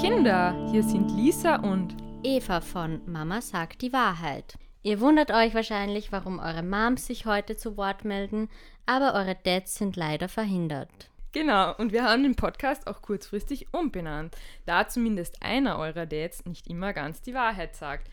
[0.00, 4.54] Kinder, hier sind Lisa und Eva von Mama sagt die Wahrheit.
[4.82, 8.48] Ihr wundert euch wahrscheinlich, warum eure Moms sich heute zu Wort melden,
[8.86, 11.10] aber eure Dads sind leider verhindert.
[11.32, 14.34] Genau, und wir haben den Podcast auch kurzfristig umbenannt,
[14.64, 18.08] da zumindest einer eurer Dads nicht immer ganz die Wahrheit sagt.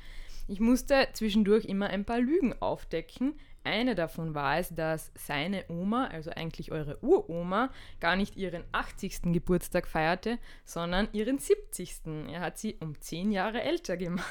[0.50, 3.40] Ich musste zwischendurch immer ein paar Lügen aufdecken.
[3.68, 9.34] Eine davon war es, dass seine Oma, also eigentlich eure Uroma, gar nicht ihren 80.
[9.34, 12.02] Geburtstag feierte, sondern ihren 70.
[12.32, 14.26] Er hat sie um 10 Jahre älter gemacht.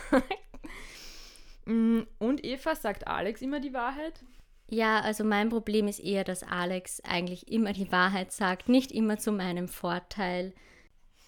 [1.66, 4.24] Mm, und Eva, sagt Alex immer die Wahrheit?
[4.68, 9.18] Ja, also mein Problem ist eher, dass Alex eigentlich immer die Wahrheit sagt, nicht immer
[9.18, 10.54] zu meinem Vorteil.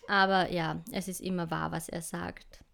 [0.09, 2.65] Aber ja, es ist immer wahr, was er sagt.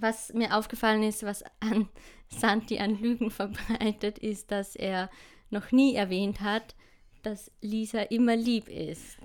[0.00, 1.88] Was mir aufgefallen ist, was an
[2.28, 5.10] Santi an Lügen verbreitet, ist, dass er
[5.50, 6.74] noch nie erwähnt hat,
[7.22, 9.18] dass Lisa immer lieb ist.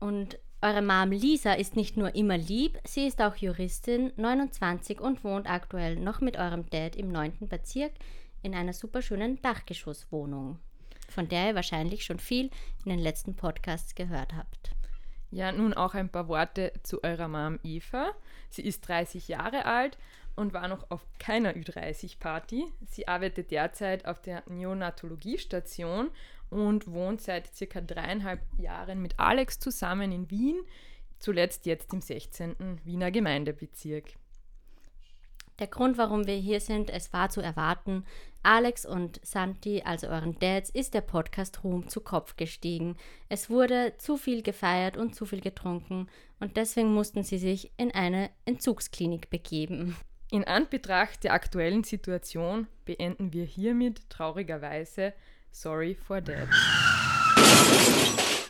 [0.00, 5.22] Und eure Mom Lisa ist nicht nur immer lieb, sie ist auch Juristin, 29 und
[5.22, 7.48] wohnt aktuell noch mit eurem Dad im 9.
[7.48, 7.92] Bezirk
[8.42, 10.58] in einer superschönen Dachgeschosswohnung,
[11.08, 12.50] von der ihr wahrscheinlich schon viel
[12.84, 14.77] in den letzten Podcasts gehört habt.
[15.30, 18.12] Ja, nun auch ein paar Worte zu eurer Mom Eva.
[18.48, 19.98] Sie ist 30 Jahre alt
[20.36, 22.66] und war noch auf keiner Ü30-Party.
[22.86, 26.10] Sie arbeitet derzeit auf der Neonatologiestation
[26.48, 30.60] und wohnt seit circa dreieinhalb Jahren mit Alex zusammen in Wien,
[31.18, 32.80] zuletzt jetzt im 16.
[32.84, 34.14] Wiener Gemeindebezirk.
[35.58, 38.04] Der Grund, warum wir hier sind, es war zu erwarten.
[38.44, 42.96] Alex und Santi, also euren Dads, ist der Podcast Ruhm zu Kopf gestiegen.
[43.28, 47.90] Es wurde zu viel gefeiert und zu viel getrunken und deswegen mussten sie sich in
[47.90, 49.96] eine Entzugsklinik begeben.
[50.30, 55.12] In Anbetracht der aktuellen Situation beenden wir hiermit traurigerweise
[55.50, 56.48] Sorry for That.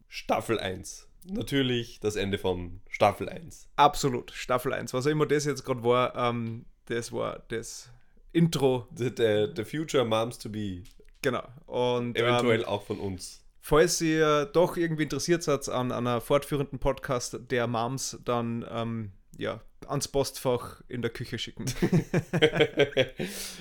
[0.08, 1.08] Staffel 1.
[1.24, 3.70] Natürlich das Ende von Staffel 1.
[3.76, 4.92] Absolut, Staffel 1.
[4.92, 7.90] Was auch immer das jetzt gerade war, ähm, das war das
[8.32, 8.86] Intro.
[8.94, 10.82] The, the, the Future Moms to Be.
[11.22, 11.42] Genau.
[11.66, 13.40] Und Eventuell ähm, auch von uns.
[13.60, 19.60] falls ihr doch irgendwie interessiert seid an einer fortführenden Podcast der Moms, dann ähm, ja,
[19.86, 21.64] ans Postfach in der Küche schicken.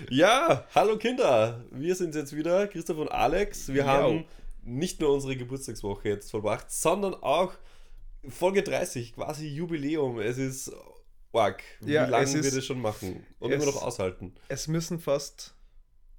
[0.09, 1.63] Ja, hallo Kinder.
[1.71, 3.67] Wir sind jetzt wieder, Christoph und Alex.
[3.69, 3.87] Wir Jo.
[3.87, 4.25] haben
[4.63, 7.53] nicht nur unsere Geburtstagswoche jetzt vollbracht, sondern auch
[8.27, 10.19] Folge 30, quasi Jubiläum.
[10.19, 10.71] Es ist
[11.33, 11.61] arg.
[11.81, 14.33] Wie Ja, lange wir das schon machen und es- immer noch aushalten.
[14.47, 15.53] es müssen fast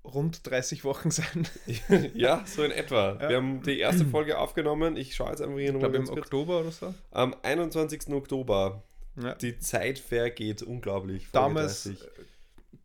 [0.04, 1.46] rund 30 Wochen sein.
[2.14, 3.18] ja, so in etwa.
[3.20, 3.28] Ja.
[3.28, 4.96] Wir haben die erste Folge aufgenommen.
[4.96, 6.18] Ich schaue jetzt einfach hier Ich nochmal glaube im kurz.
[6.26, 6.94] Oktober oder so.
[7.10, 8.08] Am 21.
[8.12, 8.82] Oktober.
[9.20, 9.34] Ja.
[9.34, 11.26] Die Zeit vergeht unglaublich.
[11.26, 12.08] Folge Damals 30.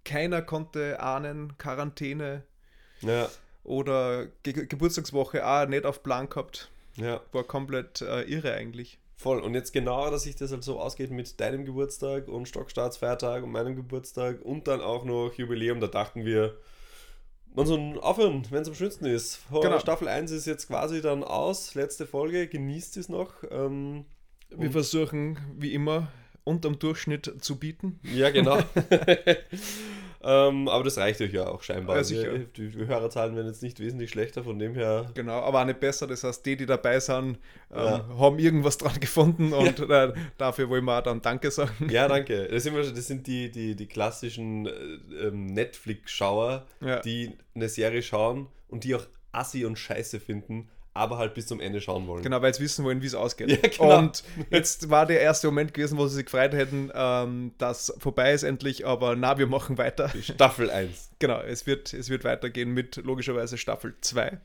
[0.04, 2.44] keiner konnte ahnen, Quarantäne
[3.02, 3.30] Ja,
[3.64, 6.72] oder Ge Geburtstagswoche auch nicht auf Plan gehabt.
[6.96, 7.22] ja.
[7.32, 8.98] War komplett äh, irre eigentlich.
[9.16, 9.40] Voll.
[9.40, 13.52] Und jetzt genau, dass sich das halt so ausgeht mit deinem Geburtstag und Stockstaatsfeiertag und
[13.52, 16.58] meinem Geburtstag und dann auch noch Jubiläum, da dachten wir,
[17.56, 19.40] man soll aufhören, wenn es am schönsten ist.
[19.52, 19.80] Genau.
[19.80, 23.36] Staffel 1 ist jetzt quasi dann aus, letzte Folge, genießt es noch.
[23.52, 24.06] Ähm,
[24.50, 26.12] Wir versuchen, wie immer,
[26.44, 28.00] unterm Durchschnitt zu bieten.
[28.04, 28.58] ja, genau.
[30.24, 31.98] ähm, aber das reicht euch ja auch scheinbar.
[31.98, 32.38] Ja, sicher.
[32.40, 35.12] Die, die Hörerzahlen werden jetzt nicht wesentlich schlechter, von dem her.
[35.14, 36.08] Genau, aber auch nicht besser.
[36.08, 37.38] Das heißt, die, die dabei sind,
[37.72, 38.08] ähm, Ja.
[38.18, 41.90] haben irgendwas dran gefunden und äh, dafür wollen wir auch dann Danke sagen.
[41.90, 42.48] Ja, danke.
[42.48, 44.72] Das sind, das sind die, die, die klassischen äh,
[45.28, 47.00] ähm, Netflix-Schauer, Ja.
[47.02, 51.60] die eine Serie schauen und die auch assi und scheiße finden, aber halt bis zum
[51.60, 52.22] Ende schauen wollen.
[52.24, 53.50] Genau, weil sie wissen wollen, wie es ausgeht.
[53.50, 53.98] Ja, genau.
[54.00, 58.34] Und jetzt war der erste Moment gewesen, wo sie sich gefreut hätten, ähm, dass vorbei
[58.34, 60.10] ist endlich, aber na, wir machen weiter.
[60.22, 61.10] Staffel 1.
[61.20, 64.40] Genau, es wird, es wird weitergehen mit logischerweise Staffel 2.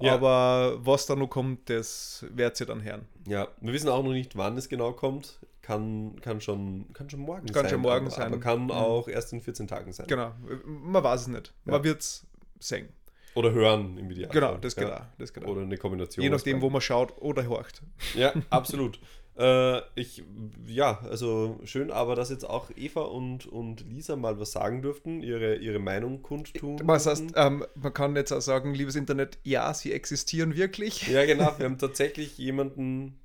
[0.00, 0.12] Ja.
[0.14, 3.06] Aber was da noch kommt, das werdet ihr dann hören.
[3.26, 5.38] Ja, wir wissen auch noch nicht, wann es genau kommt.
[5.62, 7.70] Kann, kann, schon, kann schon morgen Kann sein.
[7.70, 8.26] schon morgen aber, sein.
[8.26, 8.70] Aber kann Mhm.
[8.72, 10.06] auch erst in 14 Tagen sein.
[10.08, 10.32] Genau,
[10.66, 11.54] man weiß es nicht.
[11.64, 11.72] Ja.
[11.72, 12.26] Man wird es
[12.58, 12.88] sehen.
[13.34, 14.40] Oder hören im Idealfall.
[14.40, 14.96] Genau, das geht ja.
[14.96, 15.04] auch.
[15.18, 15.48] Das geht auch.
[15.48, 16.22] Oder eine Kombination.
[16.22, 17.82] Je nachdem, wo man schaut oder horcht.
[18.14, 18.98] Ja, absolut.
[19.38, 20.24] äh, ich,
[20.66, 25.22] ja, also schön, aber dass jetzt auch Eva und, und Lisa mal was sagen durften,
[25.22, 26.80] ihre, ihre Meinung kundtun.
[26.82, 31.06] Was heißt, ähm, man kann jetzt auch sagen, liebes Internet, ja, sie existieren wirklich.
[31.08, 31.54] Ja, genau.
[31.58, 33.16] Wir haben tatsächlich jemanden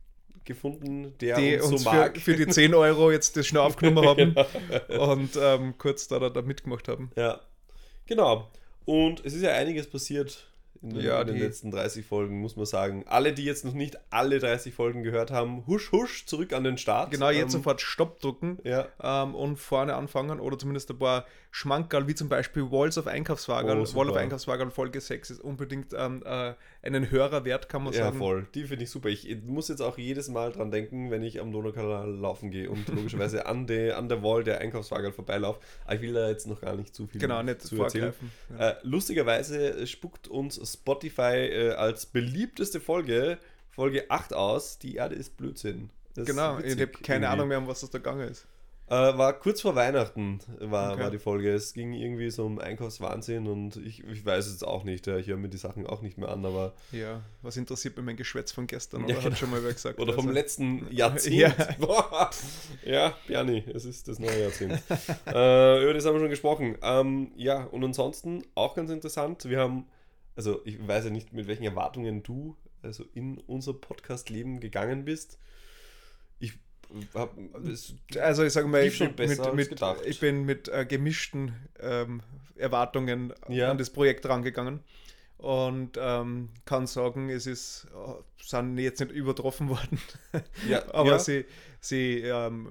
[0.46, 2.18] gefunden, der die uns uns so für, mag.
[2.18, 4.36] für die 10 Euro jetzt das schnell aufgenommen haben
[4.88, 5.12] Genau.
[5.14, 7.10] und ähm, kurz da, da, da mitgemacht haben.
[7.16, 7.42] Ja,
[8.06, 8.52] genau.
[8.86, 10.48] Und es ist ja einiges passiert
[10.82, 13.04] in den, Ja, in den letzten 30 Folgen, muss man sagen.
[13.08, 16.78] Alle, die jetzt noch nicht alle 30 Folgen gehört haben, husch, husch, zurück an den
[16.78, 17.12] Start.
[17.12, 21.26] Genau, jetzt Ähm, sofort Stopp drücken Ja, ähm, und vorne anfangen oder zumindest ein paar
[21.52, 23.80] Schmankerl, wie zum Beispiel Walls of Einkaufswagen.
[23.80, 23.96] Oh.
[23.96, 26.54] Wall of Einkaufswagen Folge 6 ist unbedingt ähm, äh,
[26.86, 28.18] einen Hörer wert, kann man ja, sagen.
[28.18, 28.48] voll.
[28.54, 29.10] Die finde ich super.
[29.10, 32.88] Ich muss jetzt auch jedes Mal dran denken, wenn ich am Donaukanal laufen gehe und
[32.90, 35.60] logischerweise an, de, an der Wall der Einkaufswagen vorbeilaufe.
[35.86, 38.14] Aber ich will da jetzt noch gar nicht zu viel Genau, nicht zu erzählen.
[38.58, 38.70] Ja.
[38.70, 43.38] Äh, lustigerweise spuckt uns Spotify äh, als beliebteste Folge
[43.76, 44.80] Folge 8 aus.
[44.80, 45.90] Die Erde ist Blödsinn.
[46.14, 47.28] Das ist genau, ich witzig habe keine irgendwie.
[47.28, 48.48] Ahnung mehr, um was das da gegangen ist.
[48.88, 51.02] Äh, war kurz vor Weihnachten war, Okay.
[51.02, 51.52] war die Folge.
[51.52, 55.08] Es ging irgendwie so um Einkaufswahnsinn und ich, ich weiß es jetzt auch nicht.
[55.08, 56.74] Ja, ich höre mir die Sachen auch nicht mehr an, aber.
[56.92, 59.02] Ja, was interessiert mich mein Geschwätz von gestern?
[59.02, 59.26] Ja, Oder genau.
[59.32, 60.00] hat schon mal wer gesagt?
[60.00, 61.56] Oder vom Also, letzten Jahrzehnt.
[61.86, 62.30] Ja.
[62.86, 64.74] Ja, Bernie, es ist das neue Jahrzehnt.
[65.28, 66.78] äh, über das haben wir schon gesprochen.
[66.84, 69.46] Ähm, ja, und ansonsten auch ganz interessant.
[69.50, 69.88] Wir haben,
[70.36, 75.40] also ich weiß ja nicht, mit welchen Erwartungen du also in unser Podcast-Leben gegangen bist.
[77.14, 77.50] Habe
[78.20, 82.22] Also ich sage mal, ich mit, mit, ich bin mit äh, gemischten ähm,
[82.56, 83.72] Erwartungen Ja.
[83.72, 84.80] an das Projekt rangegangen
[85.38, 90.00] und ähm, kann sagen, es ist, äh, sind jetzt nicht übertroffen worden,
[90.68, 91.20] ja, aber ja.
[91.20, 91.46] sie,
[91.82, 92.70] sie ähm,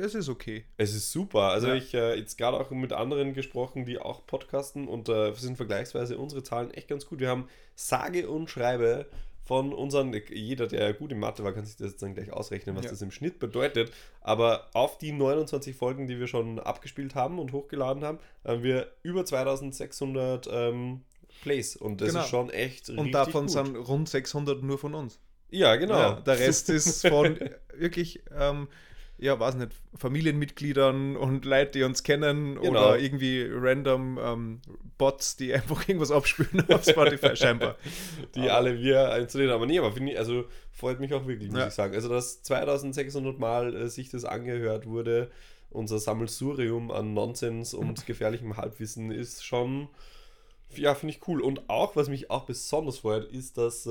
[0.00, 0.64] es ist okay.
[0.76, 1.42] Es ist super.
[1.50, 1.74] Also Ja.
[1.74, 6.18] ich äh, jetzt gerade auch mit anderen gesprochen, die auch podcasten und äh, sind vergleichsweise
[6.18, 7.20] unsere Zahlen echt ganz gut.
[7.20, 9.06] Wir haben sage und schreibe
[9.46, 12.74] von unseren, jeder, der gut in Mathe war, kann sich das jetzt dann gleich ausrechnen,
[12.76, 12.90] was Ja.
[12.90, 13.92] das im Schnitt bedeutet.
[14.20, 18.90] Aber auf die 29 Folgen, die wir schon abgespielt haben und hochgeladen haben, haben wir
[19.04, 21.02] über 2600 ähm,
[21.42, 21.76] Plays.
[21.76, 22.20] Und das Genau.
[22.22, 23.50] ist schon echt Und richtig davon gut.
[23.50, 25.20] sind rund 600 nur von uns.
[25.50, 25.94] Ja, genau.
[25.96, 27.38] Ja, der Rest ist von
[27.76, 28.66] wirklich, ähm,
[29.18, 32.68] ja, weiß nicht, Familienmitgliedern und Leute, die uns kennen Genau.
[32.70, 34.60] oder irgendwie random ähm,
[34.98, 37.76] Bots, die einfach irgendwas abspülen auf Spotify scheinbar.
[38.34, 39.52] die Aber- alle wir einzunehmen.
[39.52, 41.66] Aber nee, aber finde ich, also freut mich auch wirklich, muss Ja.
[41.68, 41.94] ich sagen.
[41.94, 45.30] Also, dass 2600 Mal äh, sich das angehört wurde,
[45.70, 49.88] unser Sammelsurium an Nonsens und gefährlichem Halbwissen ist schon,
[50.74, 51.40] ja, finde ich cool.
[51.40, 53.90] Und auch, was mich auch besonders freut, ist, dass äh,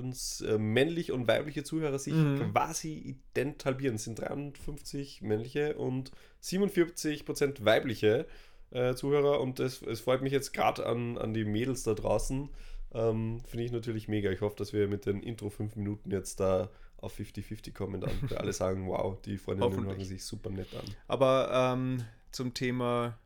[0.00, 2.52] uns äh, männliche und weibliche Zuhörer sich Mhm.
[2.52, 3.94] quasi ident halbieren.
[3.96, 6.10] Es sind 53 männliche und
[6.42, 8.26] 47% weibliche
[8.70, 12.48] äh, Zuhörer und es, es freut mich jetzt gerade an, an die Mädels da draußen.
[12.92, 14.30] Ähm, Finde ich natürlich mega.
[14.30, 18.10] Ich hoffe, dass wir mit den Intro 5 Minuten jetzt da auf 50-50 kommen dann.
[18.28, 20.84] Wir alle sagen, wow, die Freundinnen hören sich super nett an.
[21.08, 23.18] Aber ähm, zum Thema,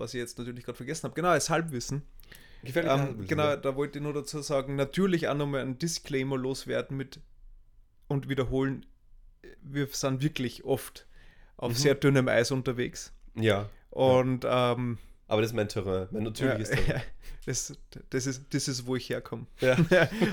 [0.00, 2.02] was ich jetzt natürlich gerade vergessen habe, genau, das Halbwissen.
[2.62, 6.96] Gefährlich Ähm, genau, da wollte ich nur dazu sagen, natürlich auch nochmal einen Disclaimer loswerden
[6.96, 7.20] mit
[8.08, 8.84] und wiederholen,
[9.62, 11.06] wir sind wirklich oft
[11.56, 11.76] auf Mhm.
[11.76, 13.12] sehr dünnem Eis unterwegs.
[13.34, 17.02] Ja, Und ähm, aber das ist mein Terrain, mein natürliches ja, Terrain.
[17.46, 17.78] das,
[18.10, 19.46] das, ist, das ist, wo ich herkomme.
[19.60, 19.76] Ja.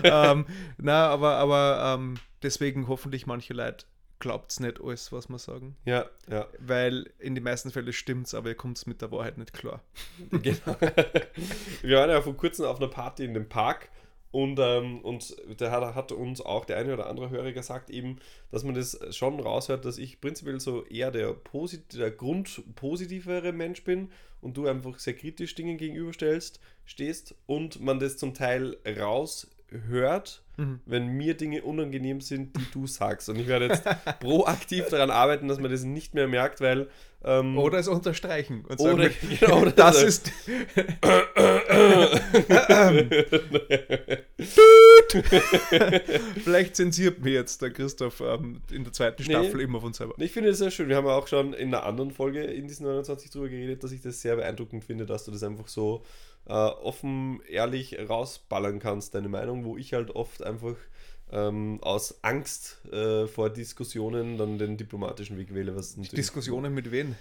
[0.32, 0.46] ähm,
[0.78, 3.86] na, aber, aber ähm, deswegen hoffentlich manche Leute
[4.20, 5.76] glaubt es nicht alles, was wir sagen.
[5.86, 6.48] Ja, ja.
[6.60, 9.82] Weil in den meisten Fällen stimmt's, aber ihr kommt mit der Wahrheit nicht klar.
[10.32, 10.78] Genau.
[11.82, 13.90] Wir waren ja vor kurzem auf einer Party in dem Park
[14.32, 18.20] und, ähm, und da hat, hat uns auch der eine oder andere Hörer gesagt, eben,
[18.52, 23.84] dass man das schon raushört, dass ich prinzipiell so eher der, posit der grundpositivere Mensch
[23.84, 24.12] bin
[24.42, 28.78] und du einfach sehr kritisch Dingen gegenüberstellst, stehst und man das zum Teil
[29.72, 30.80] raushört, Mhm.
[30.88, 33.30] wenn mir Dinge unangenehm sind, die du sagst.
[33.30, 33.84] Und ich werde jetzt
[34.20, 36.88] proaktiv daran arbeiten, dass man das nicht mehr merkt, weil.
[37.24, 40.06] Ähm, Oder es unterstreichen und Oder- sagen, genau, oder das so.
[40.06, 40.32] ist
[46.44, 49.30] Vielleicht zensiert mir jetzt der Christoph ähm, in der zweiten Nee.
[49.30, 50.14] Staffel immer von selber.
[50.18, 50.90] Ich finde das sehr schön.
[50.90, 53.92] Wir haben ja auch schon in einer anderen Folge in diesen 29 drüber geredet, dass
[53.92, 56.04] ich das sehr beeindruckend finde, dass du das einfach so
[56.48, 60.76] äh, offen, ehrlich rausballern kannst, deine Meinung, wo ich halt oft einfach
[61.32, 65.76] ähm, aus Angst äh, vor Diskussionen dann den diplomatischen Weg wähle.
[65.76, 67.16] Was Diskussionen mit wen?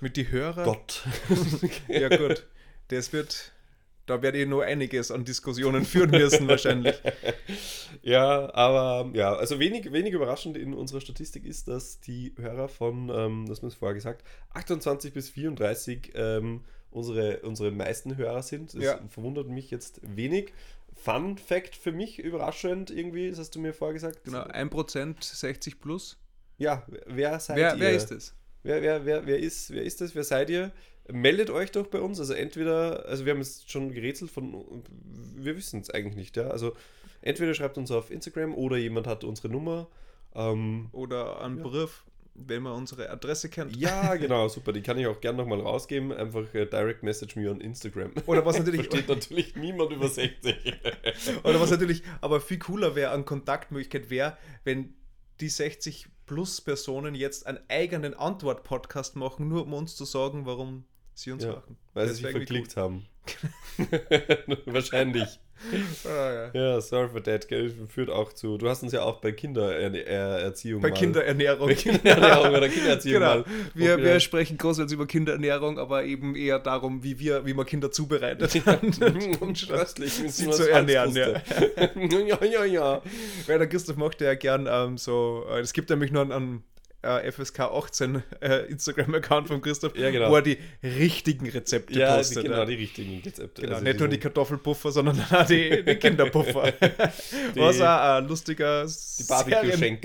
[0.00, 0.64] Mit die Hörer?
[0.64, 1.04] Gott.
[1.88, 2.46] Ja gut,
[2.88, 3.52] das wird,
[4.06, 6.96] da werde ich noch einiges an Diskussionen führen müssen wahrscheinlich.
[8.02, 13.10] Ja, aber ja, also wenig, wenig überraschend in unserer Statistik ist, dass die Hörer von,
[13.10, 14.24] ähm, das haben wir es vorher gesagt,
[14.54, 18.74] 28 bis 34 ähm, unsere, unsere meisten Hörer sind.
[18.74, 19.00] Das Ja.
[19.08, 20.52] verwundert mich jetzt wenig.
[20.94, 24.24] Fun Fact für mich, überraschend irgendwie, das hast du mir vorher gesagt.
[24.24, 26.16] Genau, 1% 60 plus.
[26.56, 27.80] Ja, wer seid Wer, ihr?
[27.80, 28.34] wer ist es?
[28.64, 30.14] Wer, wer, wer, wer, ist, wer ist das?
[30.16, 30.72] Wer seid ihr?
[31.10, 32.18] Meldet euch doch bei uns.
[32.18, 34.82] Also entweder, also wir haben es schon gerätselt von,
[35.36, 36.48] wir wissen es eigentlich nicht, ja.
[36.48, 36.74] Also
[37.22, 39.88] entweder schreibt uns auf Instagram oder jemand hat unsere Nummer.
[40.34, 41.62] Ähm, Oder ein Ja.
[41.62, 42.04] Brief?
[42.46, 43.76] Wenn man unsere Adresse kennt.
[43.76, 44.72] Ja, genau, super.
[44.72, 46.12] Die kann ich auch gerne nochmal rausgeben.
[46.12, 48.12] Einfach äh, direct message me on Instagram.
[48.26, 50.54] Oder was natürlich, Versteht natürlich niemand über 60.
[51.44, 54.94] oder was natürlich aber viel cooler wäre an Kontaktmöglichkeit wäre, wenn
[55.40, 60.84] die 60 plus Personen jetzt einen eigenen Antwort-Podcast machen, nur um uns zu sagen, warum
[61.14, 61.76] sie uns ja, machen.
[61.94, 63.06] weil Das sie sich verklickt haben.
[64.66, 65.40] Wahrscheinlich.
[66.04, 66.60] Ah, ja.
[66.74, 67.48] Ja, sorry for that.
[67.48, 68.58] Gell, Führt auch zu.
[68.58, 70.80] Du hast uns ja auch bei Kindererziehung.
[70.80, 71.68] Bei mal- Kinderernährung.
[71.68, 73.34] Bei Kinderernährung oder Kindererziehung Genau.
[73.36, 73.44] mal.
[73.74, 77.66] Wir, Wo wir sprechen großartig über Kinderernährung, aber eben eher darum, wie wir, wie man
[77.66, 78.60] Kinder zubereitet.
[79.40, 81.14] und ströstlich mit sie zu ernähren.
[81.14, 81.42] Ja.
[82.28, 83.02] Ja, ja, ja.
[83.46, 86.62] Weil der Christoph mochte ja gern ähm, so, äh, es gibt nämlich nur einen, einen
[87.02, 90.30] äh, FSK 18 äh, Instagram-Account von Christoph, Ja, genau.
[90.30, 92.42] wo er die richtigen Rezepte Ja, die, postet.
[92.44, 92.64] genau, ja.
[92.64, 93.62] die richtigen Rezepte.
[93.62, 96.72] Genau, Also nicht nur die Kartoffelpuffer, sondern auch die, die Kinderpuffer.
[97.54, 98.86] Die- Was auch ein lustiger.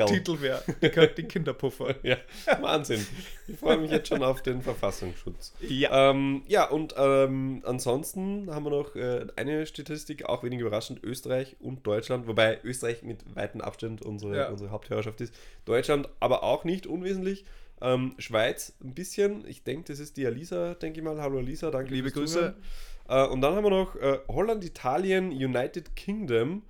[0.06, 0.64] Titel wäre.
[0.82, 1.96] Die, die Kinderpuffer.
[2.04, 2.18] Ja,
[2.62, 3.06] Wahnsinn.
[3.48, 5.54] Ich freue mich jetzt schon auf den Verfassungsschutz.
[5.62, 6.12] Ja.
[6.12, 11.56] Ähm, ja, und ähm, ansonsten haben wir noch äh, eine Statistik, auch wenig überraschend, Österreich
[11.60, 14.50] und Deutschland, wobei Österreich mit weitem Abstand unsere, Ja.
[14.50, 15.34] unsere Haupthörerschaft ist.
[15.66, 17.46] Deutschland aber auch nicht unwesentlich.
[17.82, 19.46] Ähm, Schweiz ein bisschen.
[19.48, 21.22] Ich denke, das ist die Alisa, denke ich mal.
[21.22, 22.56] Hallo Alisa, danke Liebe fürs Grüße.
[23.10, 26.64] Äh, und dann haben wir noch äh, Holland, Italien, United Kingdom,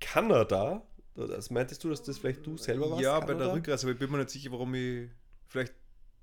[0.00, 0.82] Kanada.
[1.14, 3.02] Das meintest du, dass das vielleicht du selber warst?
[3.02, 3.52] Ja, bei der Kanada?
[3.54, 5.08] Rückreise, aber ich bin mir nicht sicher, warum ich.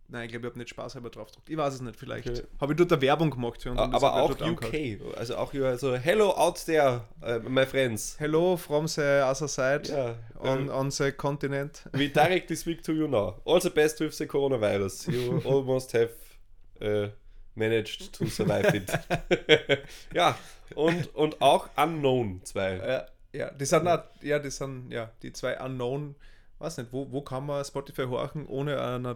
[0.10, 1.50] Nein, ich glaube, ich habe nicht spaßhalber drauf gedrückt.
[1.50, 2.30] Ich weiß es nicht, vielleicht.
[2.30, 2.44] Okay.
[2.62, 3.80] Habe ich dort eine Werbung gemacht für uns?
[3.80, 5.02] Aber auch dort angehört.
[5.02, 5.18] UK.
[5.18, 8.16] Also auch also Hello out there, uh, my friends.
[8.18, 11.84] Hello from the other side Ja, on, äh, on the continent.
[11.92, 13.42] we directly speak to you now.
[13.44, 15.08] All the best with the coronavirus.
[15.08, 16.12] You almost have
[16.82, 17.10] uh,
[17.56, 18.90] managed to survive it.
[20.14, 20.38] ja,
[20.74, 22.78] und, und auch Unknown 2.
[22.78, 26.16] Ja, ja, die sind, auch, ja, die sind, ja, die zwei Unknown,
[26.60, 29.14] weiß nicht, wo, wo kann man Spotify horchen ohne eine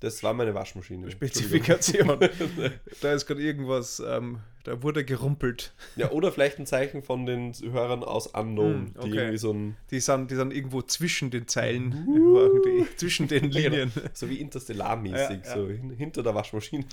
[0.00, 1.08] Das war meine Waschmaschine.
[1.08, 2.18] Länderspezifikation?
[3.00, 5.72] da ist gerade irgendwas, ähm, da wurde gerumpelt.
[5.96, 9.16] Ja, oder vielleicht ein Zeichen von den Hörern aus Unknown, Hm, die okay.
[9.16, 13.42] irgendwie so ein, Die sind, die sind irgendwo zwischen den Zeilen, horchen die, zwischen den
[13.50, 13.58] genau.
[13.58, 13.92] Linien.
[14.12, 15.54] So wie interstellarmäßig, Ja, ja.
[15.54, 16.84] so hin, hinter der Waschmaschine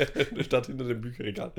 [0.41, 1.51] statt hinter dem Bücherregal.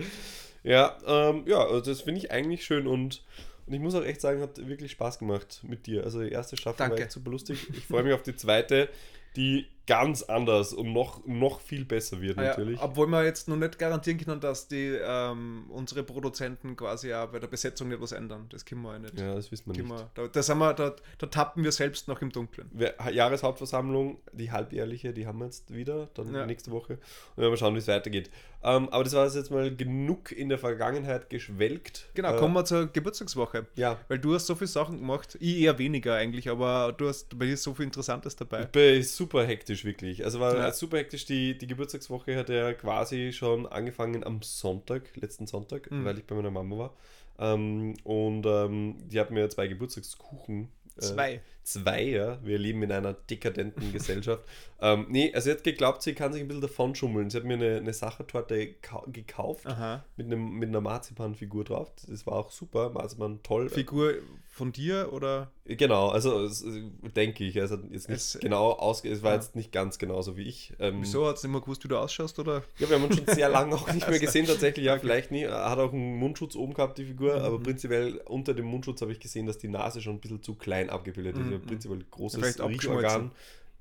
[0.64, 3.22] Ja, ähm, ja, also das finde ich eigentlich schön und,
[3.66, 6.02] und ich muss auch echt sagen, hat wirklich Spaß gemacht mit dir.
[6.02, 7.04] Also die erste Staffel war Danke.
[7.04, 7.68] echt super lustig.
[7.72, 8.88] Ich freue mich auf die zweite,
[9.36, 12.80] die ganz anders und noch, noch viel besser wird Ah ja, natürlich.
[12.82, 17.38] obwohl wir jetzt noch nicht garantieren können, dass die ähm, unsere Produzenten quasi auch bei
[17.38, 18.46] der Besetzung nicht was ändern.
[18.48, 19.16] Das können wir ja nicht.
[19.16, 20.00] ja, das wissen wir Können nicht.
[20.00, 22.68] wir, da, da, sind wir, da, da tappen wir selbst noch im Dunkeln.
[22.72, 26.46] Wir- Jahreshauptversammlung, die halbjährliche, die haben wir jetzt wieder, dann Ja.
[26.46, 26.94] nächste Woche.
[27.36, 28.28] Und werden wir schauen, wie es weitergeht.
[28.64, 32.08] Ähm, aber das war jetzt mal genug in der Vergangenheit geschwelgt.
[32.14, 33.66] Genau, Äh, kommen wir zur Geburtstagswoche.
[33.76, 37.38] Ja, Weil du hast so viele Sachen gemacht, ich eher weniger eigentlich, aber du hast
[37.38, 38.62] bei dir so viel Interessantes dabei.
[38.62, 40.24] Ich bin super hektisch, wirklich.
[40.24, 40.72] Also war Ja.
[40.72, 41.24] super hektisch.
[41.26, 46.04] Die, die Geburtstagswoche hat ja quasi schon angefangen am Sonntag, letzten Sonntag, Mhm.
[46.04, 46.96] weil ich bei meiner Mama war.
[47.38, 50.68] Ähm, und ähm, die hat mir zwei Geburtstagskuchen.
[50.96, 51.40] äh, Zwei.
[51.66, 52.38] Zwei, ja.
[52.44, 54.44] Wir leben in einer dekadenten Gesellschaft.
[54.78, 57.30] Ähm, nee, also sie hat geglaubt, sie kann sich ein bisschen davon schummeln.
[57.30, 60.04] Sie hat mir eine, eine Sachertorte kau- gekauft Aha.
[60.18, 61.90] mit, einem, mit einer Marzipanfigur drauf.
[62.06, 62.90] Das war auch super.
[62.90, 63.70] Marzipan toll.
[63.70, 64.16] Figur
[64.50, 65.50] von dir oder?
[65.64, 66.82] Genau, also es, äh,
[67.16, 67.58] denke ich.
[67.58, 69.36] Also jetzt nicht Es- genau ausge, es war Ah.
[69.36, 70.74] jetzt nicht ganz genauso wie ich.
[70.78, 72.62] Ähm, Wieso hat es nicht mehr gewusst, wie du ausschaust oder?
[72.78, 74.84] Ja, wir haben uns schon sehr lange auch nicht mehr gesehen, tatsächlich.
[74.84, 75.44] Ja, vielleicht nie.
[75.44, 77.44] Er hat auch einen Mundschutz oben gehabt, die Figur, Mhm.
[77.46, 80.54] aber prinzipiell unter dem Mundschutz habe ich gesehen, dass die Nase schon ein bisschen zu
[80.54, 81.46] klein abgebildet ist.
[81.56, 83.30] Also prinzipiell großes Riechorgan.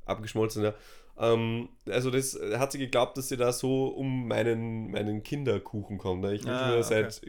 [0.06, 0.64] abgeschmolzen.
[0.64, 0.74] Ja.
[1.18, 6.22] Ähm, also das hat sie geglaubt, dass sie da so um meinen, meinen Kinderkuchen kommt.
[6.22, 6.34] Ne?
[6.36, 6.84] Ich wünsche Ah, mir okay.
[6.84, 7.22] seit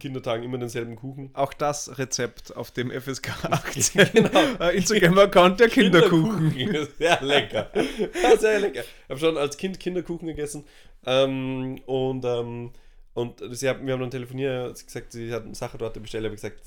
[0.00, 1.28] Kindertagen immer denselben Kuchen.
[1.34, 4.00] Auch das Rezept auf dem FSK 18
[4.60, 6.54] äh, Instagram-Account der Kinderkuchen.
[6.98, 7.70] Sehr lecker.
[8.38, 8.80] Sehr lecker.
[8.80, 10.64] Ich habe schon als Kind Kinderkuchen gegessen.
[11.04, 12.72] Ähm, und ähm,
[13.12, 16.00] und sie haben, wir haben dann telefoniert, hat sie gesagt, sie hat eine Sache dort
[16.02, 16.60] bestellt, habe ich gesagt,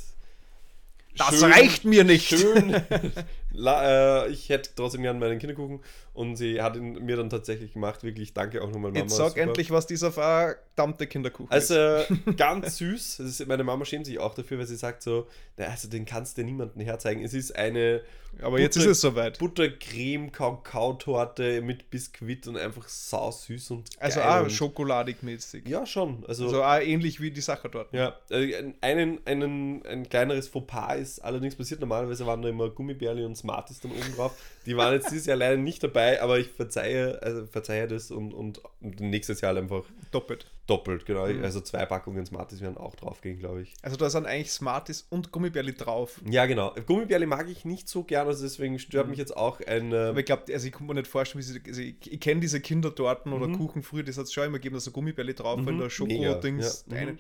[1.17, 2.29] Das schön, reicht mir nicht.
[2.29, 2.81] Schön.
[3.59, 5.79] La, äh, ich hätte trotzdem gern meinen Kinderkuchen.
[6.13, 8.03] Und sie hat ihn mir dann tatsächlich gemacht.
[8.03, 8.99] Wirklich, danke auch nochmal, Mama.
[9.03, 9.41] Jetzt sag super.
[9.41, 12.09] endlich, was dieser verdammte Kinderkuchen Also ist.
[12.37, 13.19] ganz süß.
[13.19, 16.37] Ist, meine Mama schämt sich auch dafür, weil sie sagt so, na, also den kannst
[16.39, 17.23] du niemandem herzeigen.
[17.23, 18.01] Es ist eine
[18.41, 19.37] Aber jetzt ist Butter- es soweit.
[19.39, 25.67] Buttercreme Kakaotorte mit Biskuit und einfach sau süß und Also geil auch und- schokoladig mäßig.
[25.67, 26.23] Ja, schon.
[26.27, 27.93] Also, Also auch ähnlich wie die Sache dort.
[27.93, 31.79] ja, äh, einen, einen, ein kleineres Fauxpas ist allerdings passiert.
[31.79, 34.35] Normalerweise waren da immer Gummibärli und Smarties dann oben drauf.
[34.65, 38.33] Die waren jetzt dieses Jahr leider nicht dabei, aber ich verzeihe, also verzeihe das und,
[38.33, 40.51] und, nächstes Jahr einfach Doppelt.
[40.67, 41.23] doppelt, genau.
[41.23, 43.73] Also zwei Packungen Smarties werden auch draufgehen, glaube ich.
[43.81, 46.19] Also da sind eigentlich Smarties und Gummibärli drauf.
[46.29, 46.75] Ja, genau.
[46.85, 49.93] Gummibärli mag ich nicht so gern, also deswegen stört mich jetzt auch ein.
[49.93, 52.19] Äh, Aber ich glaube, also ich kann mir nicht vorstellen, wie sie, also ich, ich
[52.19, 53.57] kenne diese Kindertorten oder Mhm.
[53.57, 55.65] Kuchen früher, das hat es schon immer gegeben, dass so Gummibärli drauf Mhm.
[55.65, 56.85] der Mega, Schoko-Dings.
[56.91, 57.05] ja.
[57.05, 57.19] Mhm.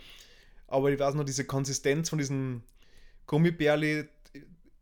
[0.67, 2.61] Aber ich weiß noch, diese Konsistenz von diesen
[3.25, 4.05] Gummibärli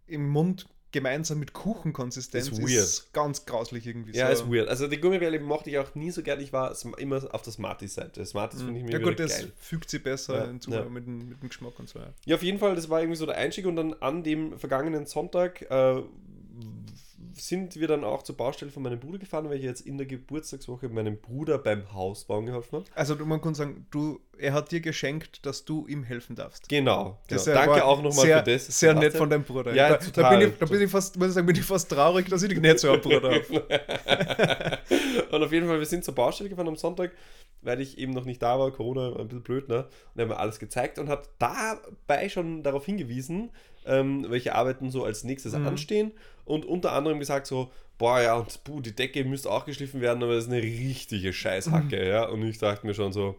[0.07, 4.15] im Mund gemeinsam mit Kuchenkonsistenz Ist ist, ganz grauslich irgendwie.
[4.15, 4.45] ja, so.
[4.45, 4.69] ist weird.
[4.69, 6.39] Also die Gummibärli mochte ich auch nie so gern.
[6.39, 8.25] Ich war immer auf der Smarties-Seite.
[8.25, 9.51] Smarties finde ich mir Ja gut, das geil.
[9.57, 10.85] fügt sie besser Ja, hinzu ja.
[10.85, 11.99] Mit, dem, mit dem Geschmack und so.
[11.99, 12.13] Ja.
[12.25, 15.05] Ja, auf jeden Fall, das war irgendwie so der Einstieg und dann an dem vergangenen
[15.05, 16.01] Sonntag äh,
[17.33, 20.07] sind wir dann auch zur Baustelle von meinem Bruder gefahren, weil ich jetzt in der
[20.07, 22.85] Geburtstagswoche meinem Bruder beim Hausbauen geholfen habe.
[22.95, 26.67] Also man kann sagen, du, er hat dir geschenkt, dass du ihm helfen darfst.
[26.69, 27.19] Genau.
[27.27, 27.43] genau.
[27.45, 28.67] Danke auch nochmal für das.
[28.79, 29.73] Sehr nett von deinem Bruder.
[29.73, 31.89] Ja, da, da, bin ich, da bin ich fast, muss ich sagen, bin ich fast
[31.89, 34.79] traurig, dass ich nicht so einen Bruder habe.
[35.31, 37.11] und auf jeden Fall, wir sind zur Baustelle gefahren am Sonntag,
[37.61, 39.85] weil ich eben noch nicht da war, Corona war ein bisschen blöd, ne?
[40.13, 43.51] Und er hat mir alles gezeigt und hat dabei schon darauf hingewiesen,
[43.85, 45.67] ähm, welche Arbeiten so als nächstes Mhm.
[45.67, 46.11] anstehen
[46.43, 50.21] und unter anderem gesagt so, boah ja, und puh, die Decke müsste auch geschliffen werden,
[50.21, 52.07] aber das ist eine richtige Scheißhacke, Mhm.
[52.07, 52.25] ja?
[52.25, 53.35] Und ich dachte mir schon so,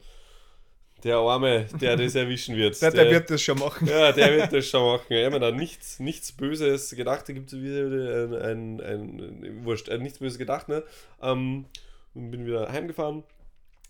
[1.05, 2.81] der Arme, der das erwischen wird.
[2.81, 3.87] Der, der wird das schon machen.
[3.87, 5.05] Ja, der wird das schon machen.
[5.09, 7.29] Ich habe mir da nichts, nichts Böses gedacht.
[7.29, 10.83] Da gibt es wieder ein, ein, ein, ein Wurscht, äh, nichts Böses gedacht, ne?
[11.23, 11.67] Ähm,
[12.15, 13.25] und bin wieder heimgefahren.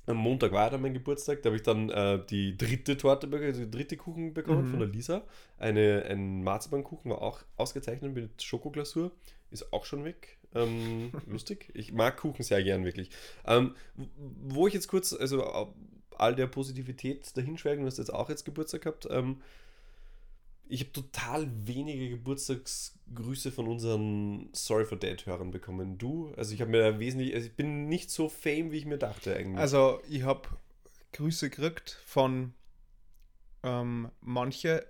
[0.08, 1.42] Am Montag war dann mein Geburtstag.
[1.42, 4.70] Da habe ich dann äh, die dritte Torte bekommen, also die dritte Kuchen bekommen Mhm.
[4.70, 5.22] von der Lisa.
[5.58, 9.10] Eine, ein Marzipankuchen war auch ausgezeichnet mit Schokoglasur.
[9.50, 10.38] Ist auch schon weg.
[10.54, 11.70] Ähm, lustig.
[11.75, 13.10] Ich mag Kuchen sehr gern, wirklich.
[13.46, 13.75] Ähm,
[14.44, 15.66] wo ich jetzt kurz, also äh,
[16.20, 19.06] all der Positivität dahinschwelgen, du hast jetzt auch jetzt Geburtstag gehabt.
[19.11, 19.40] Ähm,
[20.68, 25.96] ich habe total wenige Geburtstagsgrüße von unseren Sorry for Dead-Hörern bekommen.
[25.96, 26.32] Du?
[26.37, 28.99] Also ich habe mir da wesentlich, also ich bin nicht so fame, wie ich mir
[28.99, 29.61] dachte eigentlich.
[29.61, 30.49] Also ich habe
[31.12, 32.52] Grüße gekriegt von
[33.62, 34.87] ähm, manche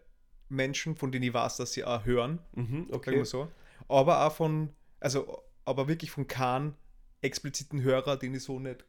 [0.49, 3.23] Menschen, von denen ich weiß, dass sie auch hören, mhm, okay.
[3.25, 3.49] so.
[3.89, 6.75] Aber auch von, also aber wirklich von keinem
[7.21, 8.85] expliziten Hörer, den ich so nicht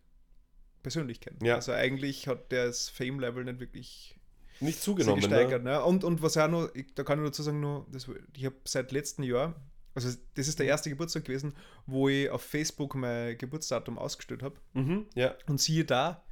[0.88, 1.38] persönlich kenne.
[1.44, 1.56] Ja.
[1.56, 4.20] Also eigentlich hat der das Fame-Level nicht wirklich
[4.60, 5.20] Nicht zugenommen.
[5.22, 5.63] gesteigert.
[5.63, 5.72] Ne?
[5.72, 5.84] Ne?
[5.84, 8.56] Und, und was auch noch, ich, da kann ich dazu sagen, nur, das, ich habe
[8.63, 9.56] seit letztem Jahr,
[9.94, 14.56] also das ist der erste Geburtstag gewesen, wo ich auf Facebook mein Geburtsdatum ausgestellt habe.
[14.74, 15.36] Mhm, ja.
[15.48, 16.24] Und siehe da,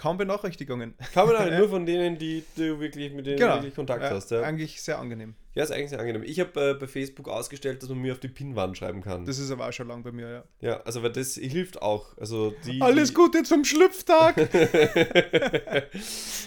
[0.00, 0.94] kaum Benachrichtigungen.
[1.14, 4.30] Man halt nur von denen, die du wirklich mit denen du wirklich Kontakt Ja, hast.
[4.30, 4.40] Ja.
[4.40, 5.34] Eigentlich sehr angenehm.
[5.54, 6.22] ja, ist eigentlich sehr angenehm.
[6.22, 9.26] Ich habe äh, bei Facebook ausgestellt, dass man mir auf die Pinnwand schreiben kann.
[9.26, 10.44] Das ist aber auch schon lang bei mir, ja.
[10.60, 12.16] ja, also weil das hilft auch.
[12.16, 14.36] Also die, Alles Gute zum Schlüpftag!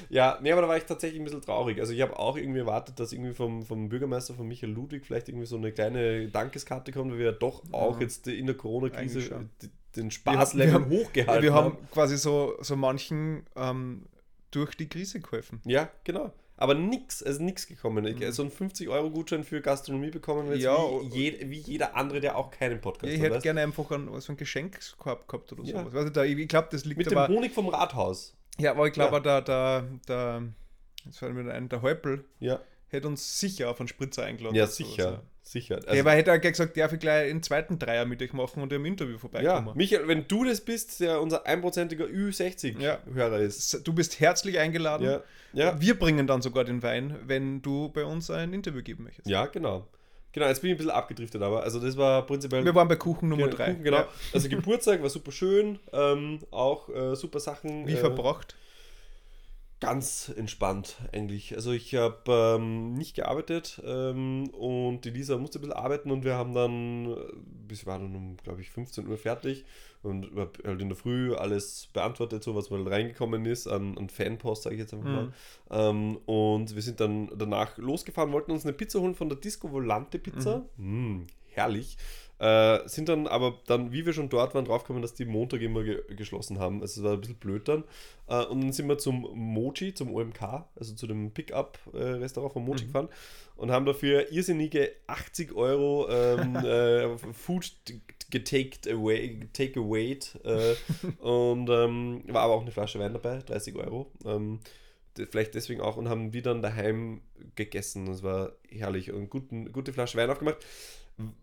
[0.10, 1.80] ja, nee, aber da war ich tatsächlich ein bisschen traurig.
[1.80, 5.30] Also ich habe auch irgendwie erwartet, dass irgendwie vom, vom Bürgermeister von Michael Ludwig vielleicht
[5.30, 9.48] irgendwie so eine kleine Dankeskarte kommt, weil wir ja doch auch jetzt in der Corona-Krise
[9.96, 14.06] Den Wir Spaßlevel haben- hochgehalten Wir haben quasi so, so manchen ähm,
[14.52, 15.62] durch die Krise geholfen.
[15.66, 16.32] Ja, genau.
[16.56, 18.06] Aber nix, also nix gekommen.
[18.06, 21.06] Ich, so einen 50-Euro-Gutschein für Gastronomie bekommen wir jetzt Mhm.
[21.10, 23.26] Ja, wie, je, wie jeder andere, der auch keinen Podcast ich hat.
[23.26, 23.44] hätte weißt?
[23.44, 25.80] gerne einfach einen, so einen Geschenkskorb gehabt oder Ja.
[25.80, 25.96] sowas.
[25.96, 27.34] Also da, ich ich glaube, das liegt Mit dem aber.
[27.34, 28.36] Honig vom Rathaus.
[28.60, 29.20] Ja, aber ich glaube, Ja.
[29.20, 30.44] der, der, der,
[31.06, 32.60] jetzt fällt mir ein, der Häupl Ja,
[32.94, 34.56] hätte uns sicher auf einen Spritzer eingeladen.
[34.56, 35.24] ja oder sowas, sicher.
[35.46, 35.80] Sicher.
[35.94, 36.00] ja.
[36.02, 38.72] aber hätte er gleich gesagt, darf ich gleich einen zweiten Dreier mit euch machen und
[38.72, 39.76] im Interview ja, vorbeikommen.
[39.78, 42.14] Michael, wenn du das bist, der unser einprozentiger Ja.
[42.14, 43.86] Ü60-Hörer ist.
[43.86, 45.06] Du bist herzlich eingeladen.
[45.06, 49.04] Ja, ja, Wir bringen dann sogar den Wein, wenn du bei uns ein Interview geben
[49.04, 49.28] möchtest.
[49.28, 49.88] ja, genau.
[50.32, 52.66] Genau, jetzt bin ich ein bisschen abgedriftet, aber also das war prinzipiell.
[52.66, 53.66] Wir waren bei Kuchen Nummer Genau, 3.
[53.72, 54.06] Kuchen, genau.
[54.34, 57.86] Also Geburtstag war super schön, ähm, auch äh, super Sachen.
[57.86, 58.56] Wie äh, verbracht?
[59.84, 61.56] Ganz entspannt eigentlich.
[61.56, 66.24] Also ich habe ähm, nicht gearbeitet ähm, und die Lisa musste ein bisschen arbeiten und
[66.24, 67.16] wir haben dann, äh,
[67.68, 69.66] bis wir waren dann um, glaube ich, 15 Uhr fertig
[70.04, 74.64] und halt in der Früh alles beantwortet, so was mal reingekommen ist an, an Fanpost,
[74.64, 75.26] sage ich jetzt einfach mal.
[75.26, 75.34] Mhm.
[75.70, 79.72] Ähm, und wir sind dann danach losgefahren, wollten uns eine Pizza holen von der Disco
[79.72, 80.66] Volante Pizza.
[80.78, 81.22] Mm,
[81.54, 81.98] herrlich.
[82.40, 85.84] Äh, sind dann aber dann, wie wir schon dort waren, draufgekommen, dass die Montag immer
[85.84, 86.82] ge geschlossen haben.
[86.82, 87.84] Also es war ein bisschen blöd dann.
[88.28, 92.86] Äh, und dann sind wir zum Mochi, zum OMK, also zu dem Pickup-Restaurant von Mochi
[92.86, 93.10] gefahren
[93.56, 97.72] und haben dafür irrsinnige 80 Euro ähm, äh, Food
[98.30, 100.76] getaked away, take away äh,
[101.22, 104.12] und ähm, war aber auch eine Flasche Wein dabei, 30 Euro.
[104.26, 104.60] Ähm,
[105.30, 107.22] vielleicht deswegen auch und haben wir dann daheim
[107.56, 108.08] gegessen.
[108.08, 110.58] Das war herrlich und guten, gute Flasche Wein aufgemacht.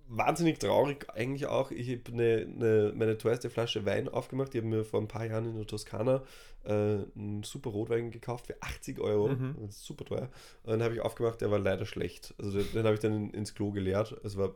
[0.09, 1.71] Wahnsinnig traurig eigentlich auch.
[1.71, 4.55] Ich habe eine, eine, meine teuerste Flasche Wein aufgemacht.
[4.55, 6.23] Ich habe mir vor ein paar Jahren in der Toskana
[6.65, 9.29] äh, einen super Rotwein gekauft für 80 Euro.
[9.29, 9.55] Mhm.
[9.71, 10.29] Super teuer.
[10.65, 12.35] Und dann habe ich aufgemacht, der war leider schlecht.
[12.39, 14.17] Also den, den habe ich dann in, ins Klo geleert.
[14.25, 14.55] Es war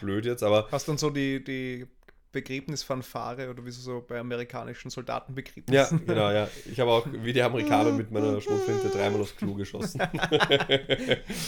[0.00, 1.86] blöd jetzt, aber Hast dann so die, die
[2.32, 6.06] Begräbnisfanfare oder wie so bei amerikanischen ja, Soldatenbegräbnissen.
[6.06, 6.48] genau, ja.
[6.70, 10.00] Ich habe auch wie die Amerikaner mit meiner Schrotflinte dreimal aufs Klo geschossen.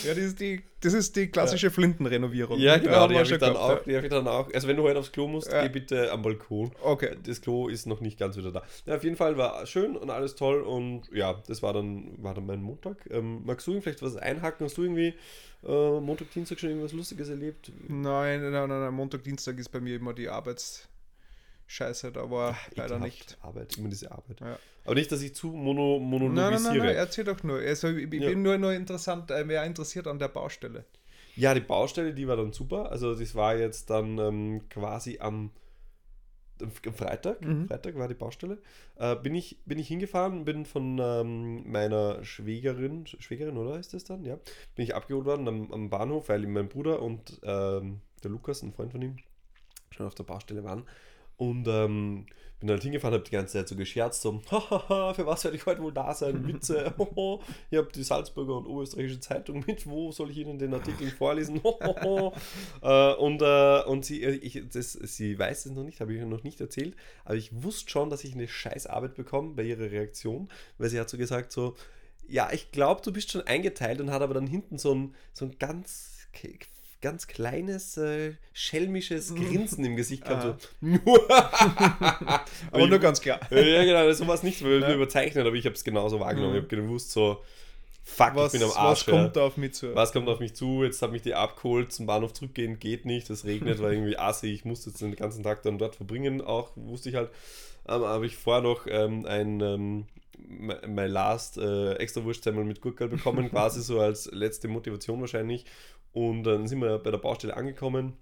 [0.05, 2.59] Ja, das ist die, das ist die klassische Flintenrenovierung.
[2.59, 4.53] Ja, genau, die habe ich, dann auch- die hab ich dann auch.
[4.53, 5.62] Also wenn du heute aufs Klo musst, Ja.
[5.62, 6.70] geh bitte am Balkon.
[6.75, 6.90] ja.
[6.90, 7.16] Okay.
[7.25, 8.62] Das Klo ist noch nicht ganz wieder da.
[8.87, 12.35] Ja, auf jeden Fall war schön und alles toll und ja, das war dann, war
[12.35, 12.97] dann mein Montag.
[13.11, 14.66] Ähm, magst du vielleicht was einhaken?
[14.66, 15.14] Hast du irgendwie
[15.66, 17.73] äh, Montag, Dienstag schon irgendwas Lustiges erlebt?
[17.88, 20.29] Nein, nein, nein, nein, Montag, Dienstag ist bei mir immer die
[21.68, 23.03] Arbeitsscheiße, da war leider Ekelhaft.
[23.05, 23.38] nicht.
[23.42, 24.40] Arbeit, immer diese Arbeit.
[24.40, 24.59] Ja.
[24.85, 26.87] Aber nicht, dass ich zu mono, Nein, nein, nein, monologisiere.
[26.87, 27.59] nein, erzähl doch nur.
[27.59, 28.29] Also, ich ich Ja.
[28.31, 30.85] bin nur, nur interessant, äh, wer interessiert an der Baustelle.
[31.37, 32.92] Ja, die Baustelle, die war dann super.
[32.92, 35.50] Also das war jetzt dann ähm, quasi am,
[36.62, 37.40] am Freitag.
[37.40, 37.66] Mhm.
[37.66, 38.59] Freitag war die Baustelle.
[38.96, 44.05] Äh, bin, ich, bin ich hingefahren, bin von ähm, meiner Schwägerin, Schwägerin, oder ist das
[44.05, 44.24] dann?
[44.24, 44.37] Ja.
[44.77, 48.72] Bin ich abgeholt worden am, am Bahnhof, weil mein Bruder und ähm, der Lukas, ein
[48.72, 49.16] Freund von ihm,
[49.90, 50.85] schon auf der Baustelle waren.
[51.37, 52.27] Und ähm,
[52.64, 55.66] bin halt hingefahren, habe die ganze Zeit so gescherzt, so, hahaha, für was werde ich
[55.66, 56.47] heute wohl da sein?
[56.47, 57.42] Witze, hoho.
[57.70, 61.62] ich habe die Salzburger und Oberösterreichische Zeitung mit, wo soll ich Ihnen den Artikel vorlesen?
[61.62, 62.33] Hohoho.
[62.83, 66.20] äh, und äh, und sie, äh, ich, das, sie weiß es noch nicht, habe ich
[66.20, 69.90] ihr noch nicht erzählt, aber ich wusste schon, dass ich eine Scheißarbeit bekomme bei ihrer
[69.90, 71.75] Reaktion, weil sie hat so gesagt, so,
[72.27, 75.44] ja, ich glaube, du bist schon eingeteilt und hat aber dann hinten so ein, so
[75.44, 76.29] ein ganz,
[77.04, 80.70] ganz kleines, äh, schelmisches Grinsen im Gesicht gehabt.
[80.80, 80.88] So.
[82.72, 83.40] Aber nur ganz klar.
[83.50, 84.94] ja, genau, so war es nicht, weil Ja.
[84.94, 86.52] überzeichnet, aber ich habe es genauso wahrgenommen.
[86.54, 86.58] Mhm.
[86.64, 87.42] Ich habe gewusst, so,
[88.04, 89.00] fuck, Was, ich bin am Arsch.
[89.00, 89.42] was kommt ja.
[89.42, 89.94] auf mich zu?
[89.94, 90.82] Was kommt auf mich zu?
[90.82, 94.46] Jetzt hat mich die abgeholt, zum Bahnhof zurückgehen geht nicht, es regnet, war irgendwie assi,
[94.48, 97.30] ich musste jetzt den ganzen Tag dann dort verbringen, auch wusste ich halt.
[97.86, 100.06] Ähm, habe ich vorher noch ähm, ein ähm,
[100.46, 105.64] my last äh, extra Wurstsemmel mit Gurkel bekommen, quasi so als letzte Motivation wahrscheinlich.
[106.12, 108.14] Und dann sind wir bei der Baustelle angekommen,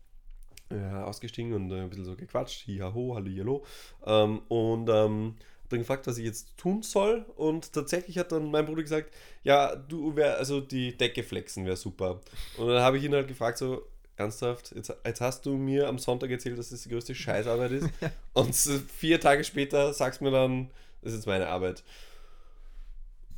[0.70, 3.64] äh, ausgestiegen und äh, ein bisschen so gequatscht, hihaho, hallihallo.
[4.06, 5.34] Ähm, und ähm,
[5.68, 7.26] dann gefragt, was ich jetzt tun soll.
[7.36, 11.76] Und tatsächlich hat dann mein Bruder gesagt, ja, du wär, also die Decke flexen wäre
[11.76, 12.20] super.
[12.56, 13.82] Und dann habe ich ihn halt gefragt, so,
[14.16, 17.88] ernsthaft, jetzt, jetzt hast du mir am Sonntag erzählt, dass das die größte Scheißarbeit ist.
[18.32, 20.70] und vier Tage später sagst du mir dann,
[21.02, 21.82] das ist jetzt meine Arbeit.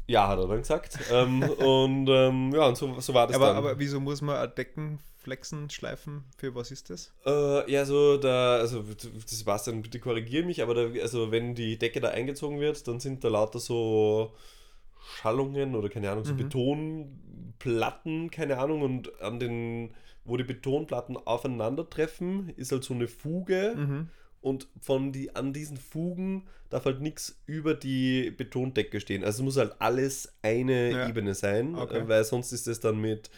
[0.07, 0.99] Ja, hat er dann gesagt.
[1.11, 3.57] ähm, und ähm, ja, und so, so war das aber, dann.
[3.57, 6.25] aber wieso muss man Decken flexen, schleifen?
[6.37, 7.12] Für was ist das?
[7.25, 8.85] Äh, ja, so da, also
[9.27, 13.25] Sebastian, bitte korrigiere mich, aber da, also wenn die Decke da eingezogen wird, dann sind
[13.25, 14.35] da lauter so
[15.01, 16.38] Schallungen oder keine Ahnung, so Mhm.
[16.38, 23.75] Betonplatten, keine Ahnung, und an den, wo die Betonplatten aufeinandertreffen, ist halt so eine Fuge
[23.77, 24.09] Mhm.
[24.44, 29.24] Und von die, an diesen Fugen darf halt nichts über die Betondecke stehen.
[29.24, 31.09] Also es muss halt alles eine Ja.
[31.09, 31.98] Ebene sein, Okay.
[31.98, 33.30] äh, weil sonst ist es dann mit,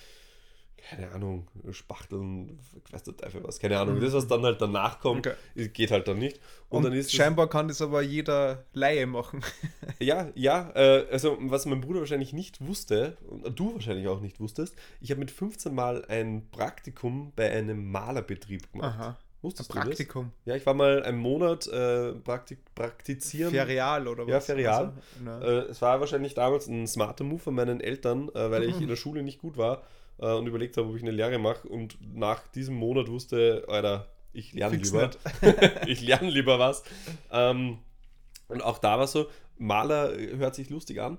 [0.91, 4.01] keine Ahnung, Spachteln, ich weiß der Teufel was, keine Ahnung.
[4.01, 5.69] Das, was dann halt danach kommt, Okay.
[5.69, 6.41] geht halt dann nicht.
[6.69, 9.43] Und, Und, dann ist scheinbar kann das aber jeder Laie machen.
[10.01, 14.41] ja, ja, äh, also was mein Bruder wahrscheinlich nicht wusste, und du wahrscheinlich auch nicht
[14.41, 18.95] wusstest, ich habe mit 15 Mal ein Praktikum bei einem Malerbetrieb gemacht.
[18.97, 19.19] Aha.
[19.47, 20.33] Ein Wusstest du Praktikum.
[20.45, 20.53] das?
[20.53, 23.51] Ja, ich war mal einen Monat äh, Praktik praktizieren.
[23.51, 24.31] Ferial oder was?
[24.31, 24.93] Ja, Ferial.
[25.25, 25.47] Also.
[25.47, 28.89] Äh, es war wahrscheinlich damals ein smarter Move von meinen Eltern, äh, weil ich in
[28.89, 29.83] der Schule nicht gut war
[30.19, 31.69] äh, und überlegt habe, ob ich eine Lehre mache.
[31.69, 35.11] Und nach diesem Monat wusste, Alter, ich lerne lieber.
[35.87, 36.83] ich lerne lieber was.
[37.31, 37.79] Ähm,
[38.49, 39.27] und auch da war so,
[39.59, 41.19] Maler hört sich lustig an.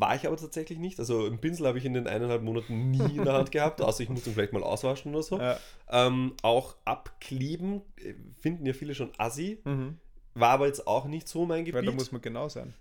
[0.00, 0.98] War ich aber tatsächlich nicht.
[0.98, 4.02] Also einen Pinsel habe ich in den eineinhalb Monaten nie in der Hand gehabt, außer
[4.02, 5.38] ich musste ihn vielleicht mal auswaschen oder so.
[5.38, 5.58] Ja.
[5.90, 9.58] Ähm, auch abkleben äh, finden ja viele schon assi.
[9.64, 9.98] Mhm.
[10.34, 11.88] War aber jetzt auch nicht so mein Weil Gebiet.
[11.88, 12.74] da muss man genau sein.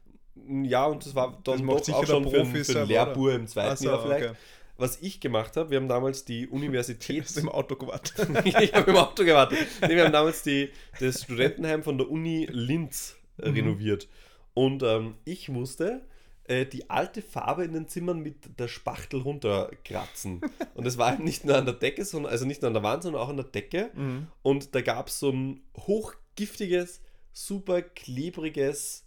[0.64, 2.86] Ja, und das war Das dann macht doch auch schon für, Profi für einen selber,
[2.88, 4.30] Lehrbur im zweiten so, Jahr vielleicht.
[4.30, 4.38] okay.
[4.78, 7.38] Was ich gemacht habe, wir haben damals die Universität...
[7.38, 8.28] Im Auto gewartet.
[8.46, 9.60] ich habe im Auto gewartet.
[9.82, 13.54] Nee, wir haben damals die, das Studentenheim von der Uni Linz Mhm.
[13.54, 14.08] renoviert.
[14.54, 16.02] Und ähm, ich musste
[16.46, 20.42] äh, die alte Farbe in den Zimmern mit der Spachtel runterkratzen.
[20.76, 22.84] Und das war eben nicht nur an der Decke, sondern, also nicht nur an der
[22.84, 23.92] Wand, sondern auch an der Decke.
[23.94, 24.28] Mhm.
[24.42, 27.02] Und da gab es so ein hochgiftiges,
[27.32, 29.06] super klebriges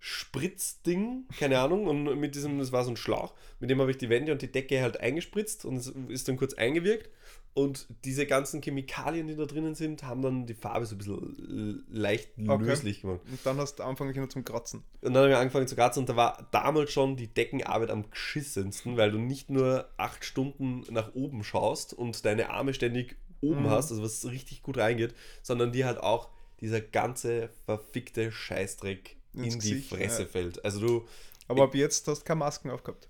[0.00, 3.98] Spritzding, keine Ahnung, und mit diesem, das war so ein Schlauch, mit dem habe ich
[3.98, 7.10] die Wände und die Decke halt eingespritzt und es ist dann kurz eingewirkt.
[7.54, 11.84] Und diese ganzen Chemikalien, die da drinnen sind, haben dann die Farbe so ein bisschen
[11.90, 12.64] leicht Okay.
[12.64, 13.20] löslich gemacht.
[13.28, 14.84] Und dann hast du angefangen nur zum Kratzen.
[15.00, 18.08] Und dann haben wir angefangen zu kratzen und da war damals schon die Deckenarbeit am
[18.10, 23.62] geschissensten, weil du nicht nur acht Stunden nach oben schaust und deine Arme ständig oben
[23.64, 23.70] Mhm.
[23.70, 26.28] hast, also was richtig gut reingeht, sondern dir halt auch
[26.60, 30.28] dieser ganze verfickte Scheißdreck Ins in die Gesicht, Fresse ja.
[30.28, 30.64] fällt.
[30.64, 31.06] Also du,
[31.48, 33.08] Aber ab jetzt hast du keine Masken aufgehabt.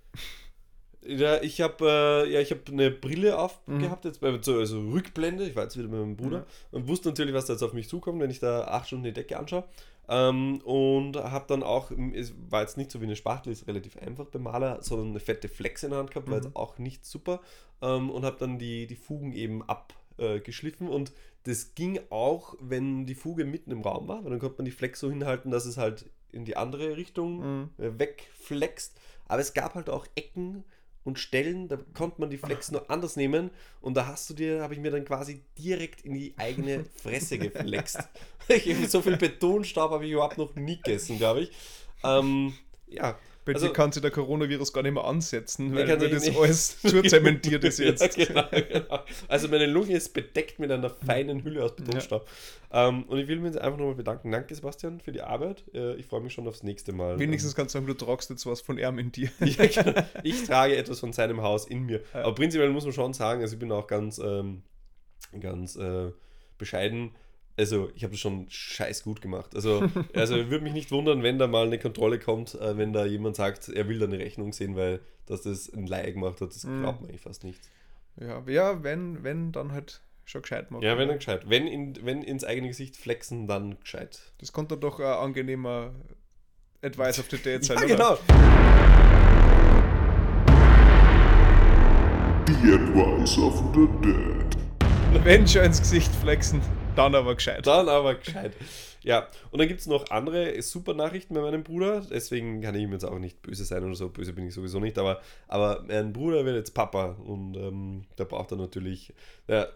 [1.07, 1.85] Ja, ich habe
[2.27, 4.11] äh, ja, ich habe eine Brille aufgehabt Mhm.
[4.11, 7.35] jetzt, bei, so, also Rückblende, ich war jetzt wieder mit meinem Bruder und wusste natürlich,
[7.35, 9.65] was da jetzt auf mich zukommt, wenn ich da acht Stunden die Decke anschaue.
[10.11, 13.97] Ähm, und habe dann auch, es war jetzt nicht so wie eine Spachtel, ist relativ
[13.99, 16.45] einfach beim Maler, sondern eine fette Flex in der Hand gehabt, war Mhm.
[16.45, 17.41] jetzt auch nicht super.
[17.83, 19.63] Ähm, und habe dann die, die Fugen eben
[20.19, 21.13] abgeschliffen und
[21.45, 24.71] das ging auch, wenn die Fuge mitten im Raum war, weil dann konnte man die
[24.71, 27.69] Flex so hinhalten, dass es halt in die andere Richtung Mhm.
[27.79, 28.99] äh, wegflext.
[29.29, 30.65] Aber es gab halt auch Ecken
[31.09, 34.63] und Stellen, da konnte man die Flex nur anders nehmen und da hast du dir,
[34.63, 37.99] habe ich mir dann quasi direkt in die eigene Fresse geflext.
[38.89, 41.51] So viel Betonstaub habe ich überhaupt noch nie gegessen, glaube ich.
[42.03, 42.55] Ähm,
[42.87, 43.19] ja.
[43.49, 46.39] Bei Also- dir kann sich der Coronavirus gar nicht mehr ansetzen, weil, kann das nicht-
[46.39, 48.15] alles zuzementiert ist jetzt.
[48.19, 48.99] Ja, genau, genau.
[49.27, 52.29] Also meine Lunge ist bedeckt mit einer feinen Hülle aus Betonstaub.
[52.71, 54.31] Ähm, und ich will mich jetzt einfach nochmal bedanken.
[54.31, 55.65] Danke Sebastian für die Arbeit.
[55.73, 57.19] Äh, ich freue mich schon aufs nächste Mal.
[57.19, 59.31] Wenigstens kannst du sagen, du tragst jetzt was von ihm in dir.
[59.41, 60.03] Ja, genau.
[60.25, 62.03] Ich trage etwas von seinem Haus in mir.
[62.13, 62.25] Ja.
[62.25, 64.61] Aber prinzipiell muss man schon sagen, also ich bin auch ganz, ähm,
[65.41, 66.11] ganz äh,
[66.59, 67.13] bescheiden.
[67.59, 69.55] Also ich habe das schon scheiß gut gemacht.
[69.55, 69.83] Also,
[70.15, 73.37] also würde mich nicht wundern, wenn da mal eine Kontrolle kommt, äh, wenn da jemand
[73.37, 76.65] sagt, er will da eine Rechnung sehen, weil dass das ein Laie gemacht hat, das
[76.65, 76.81] Mhm.
[76.83, 77.61] glaubt man eigentlich fast nicht.
[78.21, 80.83] Ja, ja wenn, wenn, dann halt schon gescheit machen.
[80.85, 81.43] Ja, wenn er gescheit.
[81.49, 84.21] Wenn, in, wenn ins eigene Gesicht flexen, dann gescheit.
[84.39, 85.91] Das konnte doch ein angenehmer
[86.83, 87.97] Advice of the Day sein, Ja, oder?
[87.97, 88.19] genau.
[92.47, 95.25] The Advice of the Dead.
[95.25, 96.61] Wenn schon ins Gesicht flexen,
[96.99, 97.67] dann aber gescheit.
[97.67, 98.53] Dann aber gescheit.
[99.03, 102.03] Ja, und dann gibt es noch andere super Nachrichten bei meinem Bruder.
[102.11, 104.09] Deswegen kann ich ihm jetzt auch nicht böse sein oder so.
[104.09, 104.99] Böse bin ich sowieso nicht.
[104.99, 109.15] Aber, aber mein Bruder wird jetzt Papa und ähm, da braucht er natürlich.
[109.47, 109.73] Der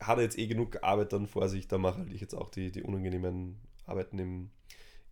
[0.00, 1.68] hat er jetzt eh genug Arbeit dann vor sich.
[1.68, 4.50] Da mache halt ich jetzt auch die, die unangenehmen Arbeiten im,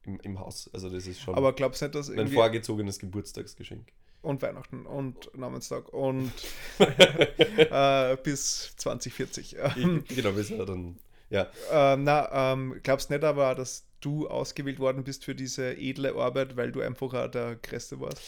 [0.02, 0.68] im, im Haus.
[0.72, 2.34] Also, das ist schon Aber glaubst du nicht, dass mein irgendwie...
[2.36, 3.86] vorgezogenes Geburtstagsgeschenk.
[4.22, 6.32] und Weihnachten und Namenstag und
[6.78, 9.56] äh, bis 2040.
[9.76, 10.98] Ähm, Ich, genau, bis er dann.
[11.34, 16.14] Ja, ähm, na, ähm, glaubst nicht aber, dass du ausgewählt worden bist für diese edle
[16.14, 18.20] Arbeit, weil du einfach der Größte warst?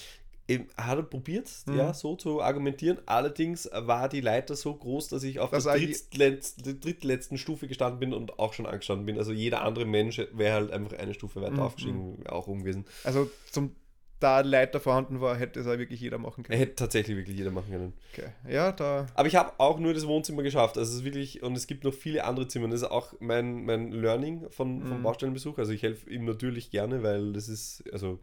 [0.48, 1.76] Eben, hat er probiert, Mhm.
[1.76, 2.98] ja, so zu argumentieren.
[3.06, 7.66] Allerdings war die Leiter so groß, dass ich auf Das der war drittletz- drittletzten Stufe
[7.66, 9.18] gestanden bin und auch schon angestanden bin.
[9.18, 11.60] Also jeder andere Mensch wäre halt einfach eine Stufe weiter Mhm.
[11.60, 12.84] aufgestiegen, auch umgewesen.
[13.02, 13.74] Also zum
[14.20, 16.58] da Leiter vorhanden war, hätte es auch wirklich jeder machen können.
[16.58, 17.92] hätte tatsächlich wirklich jeder machen können.
[18.12, 18.28] Okay.
[18.48, 19.06] Ja, da.
[19.14, 20.78] Aber ich habe auch nur das Wohnzimmer geschafft.
[20.78, 22.68] Also es ist wirklich, und es gibt noch viele andere Zimmer.
[22.68, 25.02] Das ist auch mein, mein Learning von, vom Mhm.
[25.02, 25.58] Baustellenbesuch.
[25.58, 28.18] Also ich helfe ihm natürlich gerne, weil das ist, also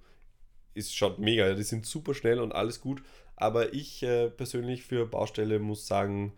[0.76, 3.04] es schaut mega, die sind super schnell und alles gut.
[3.36, 6.34] Aber ich äh, persönlich für Baustelle muss sagen,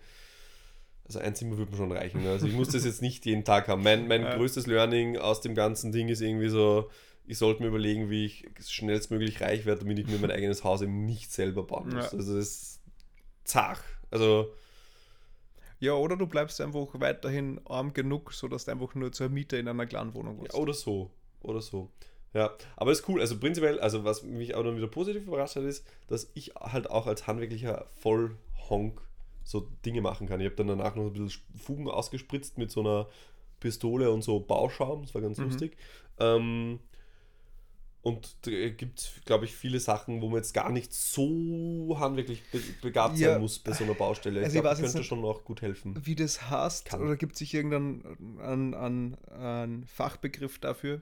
[1.06, 2.24] also ein Zimmer würde mir schon reichen.
[2.24, 2.32] ne?
[2.32, 3.84] Also ich muss das jetzt nicht jeden Tag haben.
[3.84, 4.36] Mein, mein Ja.
[4.36, 6.90] größtes Learning aus dem ganzen Ding ist irgendwie so,
[7.28, 10.82] ich sollte mir überlegen, wie ich schnellstmöglich reich werde, damit ich mir mein eigenes Haus
[10.82, 12.12] eben nicht selber bauen muss.
[12.12, 12.18] Ja.
[12.18, 12.82] Also das ist
[13.44, 13.82] zart.
[14.12, 14.54] Also
[15.80, 19.68] Ja, oder du bleibst einfach weiterhin arm genug, sodass du einfach nur zur Miete in
[19.68, 20.54] einer kleinen Wohnung wohnst.
[20.54, 21.12] Ja, oder so.
[21.42, 21.92] Oder so.
[22.34, 23.22] Ja, aber ist cool.
[23.22, 26.90] Also prinzipiell, also was mich auch dann wieder positiv überrascht hat, ist, dass ich halt
[26.90, 29.02] auch als handwerklicher Vollhonk
[29.44, 30.40] so Dinge machen kann.
[30.40, 33.08] Ich habe dann danach noch ein bisschen Fugen ausgespritzt mit so einer
[33.60, 35.04] Pistole und so Bauschaum.
[35.04, 35.46] Das war ganz Mhm.
[35.46, 35.78] lustig.
[36.20, 36.80] Ähm,
[38.06, 42.44] und da gibt es, glaube ich, viele Sachen, wo man jetzt gar nicht so handwerklich
[42.52, 43.32] be begabt Ja.
[43.34, 44.42] sein muss bei so einer Baustelle.
[44.44, 45.96] Also ich glaube, könnte nicht- schon auch gut helfen.
[46.06, 47.02] Wie das heißt, Kann.
[47.02, 51.02] oder gibt es sich irgendeinen einen, einen, einen Fachbegriff dafür?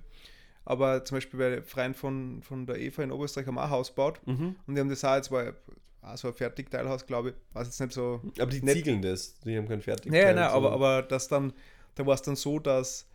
[0.65, 3.89] Aber zum Beispiel bei Freien von, von der Eva in Oberösterreich haben auch ein Haus
[3.89, 4.55] gebaut Mhm.
[4.65, 5.53] und die haben das auch, jetzt war
[6.01, 8.21] also ein Fertigteilhaus, glaube ich, weiß jetzt nicht so.
[8.39, 9.35] Aber die Nicht- ziegeln das.
[9.41, 10.13] Die haben kein Fertig.
[10.13, 11.51] Ja, nein, aber, aber das dann,
[11.95, 13.05] da war es dann so, dass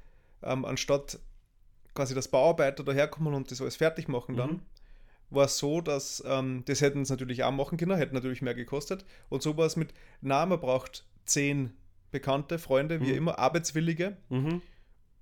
[0.42, 1.18] ähm, anstatt
[1.94, 4.60] quasi das Bauarbeiter daherkommen und das alles fertig machen dann, Mhm.
[5.30, 8.54] war es so, dass ähm, das hätten sie natürlich auch machen können, hätte natürlich mehr
[8.54, 9.04] gekostet.
[9.28, 11.72] Und so war es mit, na, man braucht zehn
[12.10, 13.18] Bekannte, Freunde, wie Mhm.
[13.18, 14.16] immer, Arbeitswillige.
[14.30, 14.62] Mhm.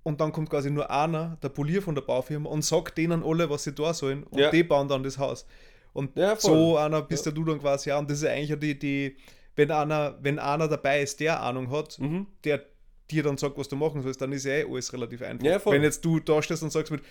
[0.03, 3.49] Und dann kommt quasi nur einer, der Polier von der Baufirma, und sagt denen alle,
[3.49, 4.23] was sie da sollen.
[4.23, 4.51] Und Ja.
[4.51, 5.45] die bauen dann das Haus.
[5.91, 7.31] Und Ja, so einer bist Ja.
[7.31, 7.35] ja.
[7.35, 7.99] du dann quasi auch.
[7.99, 9.17] Und das ist eigentlich ja die, die
[9.57, 12.27] wenn, einer, wenn einer dabei ist, der Ahnung hat, Mhm.
[12.45, 12.63] der
[13.11, 15.45] dir dann sagt, was du machen sollst, dann ist ja eh alles relativ einfach.
[15.45, 17.01] Ja, wenn jetzt du da stehst und sagst mit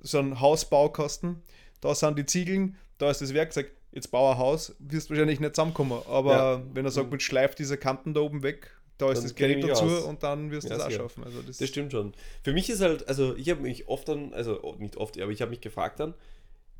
[0.00, 1.42] so einem Hausbaukasten,
[1.80, 5.40] da sind die Ziegeln, da ist das Werkzeug, jetzt bau ein Haus, wirst du wahrscheinlich
[5.40, 6.00] nicht zusammenkommen.
[6.08, 6.62] Aber Ja.
[6.72, 9.64] wenn er sagt, mit schleif diese Kanten da oben weg, da ist Dann das Gerät
[9.64, 10.04] dazu aus.
[10.04, 11.02] und dann wirst du Ja, das auch sicher.
[11.02, 11.24] schaffen.
[11.24, 12.12] Also das, Das stimmt schon.
[12.42, 15.40] Für mich ist halt, also ich habe mich oft dann, also nicht oft, aber ich
[15.42, 16.14] habe mich gefragt dann,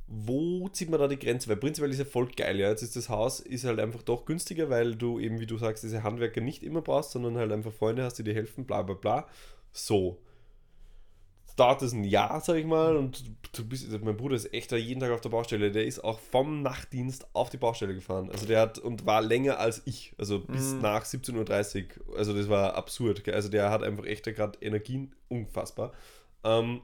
[0.07, 1.49] wo zieht man da die Grenze?
[1.49, 2.69] Weil prinzipiell ist ja voll geil, ja.
[2.69, 5.83] Jetzt ist das Haus ist halt einfach doch günstiger, weil du eben, wie du sagst,
[5.83, 8.95] diese Handwerker nicht immer brauchst, sondern halt einfach Freunde hast, die dir helfen, bla bla
[8.95, 9.27] bla.
[9.73, 10.19] So.
[11.57, 13.23] Dauert es ein Jahr, sag ich mal, und
[13.57, 15.71] du bist, mein Bruder ist echt da jeden Tag auf der Baustelle.
[15.71, 18.29] Der ist auch vom Nachtdienst auf die Baustelle gefahren.
[18.33, 20.81] Also der hat und war länger als ich, also bis Mhm.
[20.81, 22.19] nach 17.30 Uhr.
[22.19, 23.23] Also das war absurd.
[23.23, 23.35] gell.
[23.35, 25.93] Also der hat einfach echt gerade Energien, unfassbar.
[26.43, 26.83] Ähm,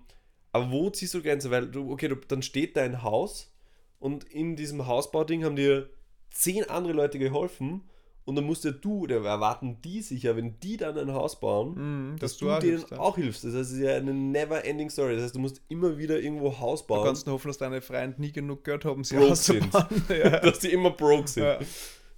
[0.53, 1.51] aber wo ziehst du Grenze?
[1.51, 3.53] Weil du, okay, du, dann steht dein Haus
[3.99, 5.91] und in diesem Hausbauding haben dir
[6.31, 7.83] zehn andere Leute geholfen
[8.25, 11.41] und dann musst ja du, oder erwarten die sich ja, wenn die dann ein Haus
[11.41, 11.75] bauen,
[12.13, 12.99] Mhm, dass dass du, du auch denen hilfst, ja.
[12.99, 13.45] auch hilfst.
[13.45, 15.15] Das heißt, es ist ja eine never-ending Story.
[15.15, 17.81] Das heißt, du musst immer wieder irgendwo Haus Du bauen, kannst nur hoffen, dass deine
[17.81, 19.73] Freunde nie genug Geld haben, sie Broke sind.
[20.09, 20.39] ja.
[20.41, 21.45] dass die immer broke sind.
[21.45, 21.59] Ja.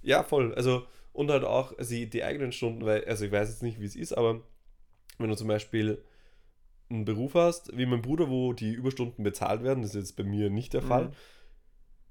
[0.03, 0.53] Ja, voll.
[0.53, 3.85] Also, und halt auch also die eigenen Stunden, weil, also ich weiß jetzt nicht, wie
[3.85, 4.41] es ist, aber
[5.17, 6.03] wenn du zum Beispiel
[6.93, 10.23] einen Beruf hast, wie mein Bruder, wo die Überstunden bezahlt werden, das ist jetzt bei
[10.23, 11.11] mir nicht der Fall,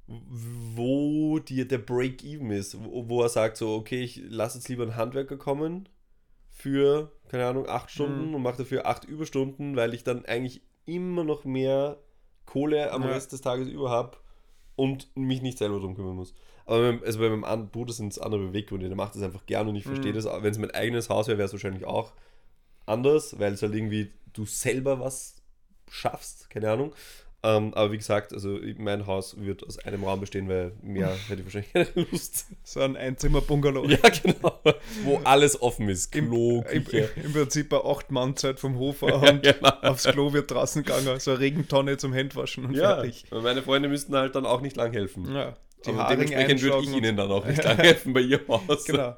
[0.06, 4.82] wo dir der Break-Even ist, wo, wo er sagt so, okay, ich lasse jetzt lieber
[4.82, 5.88] einen Handwerker kommen
[6.50, 8.34] für, keine Ahnung, acht Stunden Mhm.
[8.34, 11.98] und mache dafür acht Überstunden, weil ich dann eigentlich immer noch mehr
[12.44, 13.08] Kohle am Ja.
[13.10, 14.16] Rest des Tages über habe
[14.76, 16.34] und mich nicht selber drum kümmern muss.
[16.66, 18.88] Aber also bei meinem Bruder sind es andere Beweggründe.
[18.88, 20.16] Der macht das einfach gern und ich verstehe Mhm.
[20.16, 20.24] das.
[20.26, 22.12] Wenn es mein eigenes Haus wäre, wäre es wahrscheinlich auch
[22.86, 25.36] anders, weil es halt irgendwie du selber was
[25.90, 26.94] schaffst, keine Ahnung.
[27.44, 31.40] Ähm, aber wie gesagt, also mein Haus wird aus einem Raum bestehen, weil mehr hätte
[31.40, 32.46] ich wahrscheinlich keine Lust.
[32.62, 33.84] So ein Einzimmer-Bungalow.
[33.88, 34.60] Ja, genau.
[35.02, 36.12] Wo alles offen ist.
[36.12, 37.10] Klo, Im, Küche.
[37.16, 39.70] Im Prinzip eine Acht-Mann-Zeit vom Hof Ja, und genau.
[39.82, 41.18] aufs Klo wird draußen gegangen.
[41.18, 43.24] So eine Regentonne zum Händwaschen und Ja, fertig.
[43.32, 45.34] meine Freunde müssten halt dann auch nicht lang helfen.
[45.34, 45.56] Ja.
[45.84, 48.84] Die aber dementsprechend würde ich ihnen dann auch nicht lang helfen bei ihrem Haus.
[48.84, 49.16] Genau.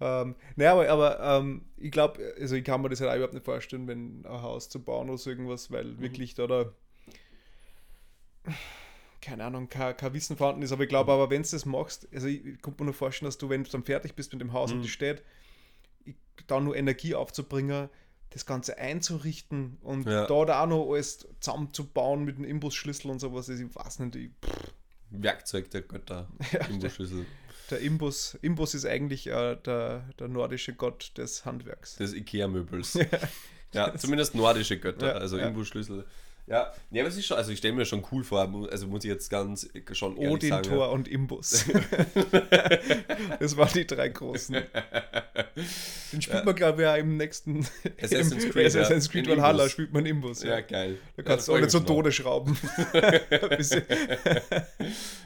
[0.00, 3.34] Ähm, naja, aber, aber ähm, ich glaube, also ich kann mir das halt auch überhaupt
[3.34, 6.00] nicht vorstellen, wenn ein Haus zu bauen oder so irgendwas, weil Mhm.
[6.00, 6.72] wirklich da da
[9.20, 10.72] keine Ahnung, kein, kein Wissen vorhanden ist.
[10.72, 13.26] Aber ich glaube, aber wenn du das machst, also ich, ich kann mir nur vorstellen,
[13.28, 14.82] dass du, wenn du dann fertig bist mit dem Haus und Mhm.
[14.84, 15.22] das steht,
[16.04, 16.14] ich,
[16.46, 17.88] da nur Energie aufzubringen,
[18.30, 20.26] das Ganze einzurichten und Ja.
[20.26, 24.16] da da auch noch alles zusammenzubauen mit dem Imbusschlüssel und sowas, also ich weiß nicht,
[24.16, 24.30] ich,
[25.10, 26.28] Werkzeug der Götter
[26.68, 27.26] im Schlüssel.
[27.70, 31.96] Der Imbus, Imbus ist eigentlich äh, der, der nordische Gott des Handwerks.
[31.96, 32.98] des Ikea-Möbels.
[33.72, 35.48] ja, zumindest nordische Götter, Ja, also ja.
[35.48, 36.04] Imbusschlüssel.
[36.46, 38.40] Ja, ja, aber es ist schon, also ich stelle mir schon cool vor,
[38.72, 40.62] also muss ich jetzt ganz schon ehrlich Odin, sagen.
[40.70, 41.66] Thor und Imbus.
[43.38, 44.56] das waren die drei großen.
[46.10, 47.66] Den spielt man, glaube ich, auch im nächsten
[48.00, 49.12] Assassin's im Creed, Assassin's ja.
[49.12, 49.72] Creed Valhalla Imbus.
[49.72, 50.42] spielt man Imbus.
[50.42, 50.60] Ja, Ja.
[50.62, 50.96] geil.
[51.18, 52.56] Da kannst Ja, du freu ich mich Tode schrauben.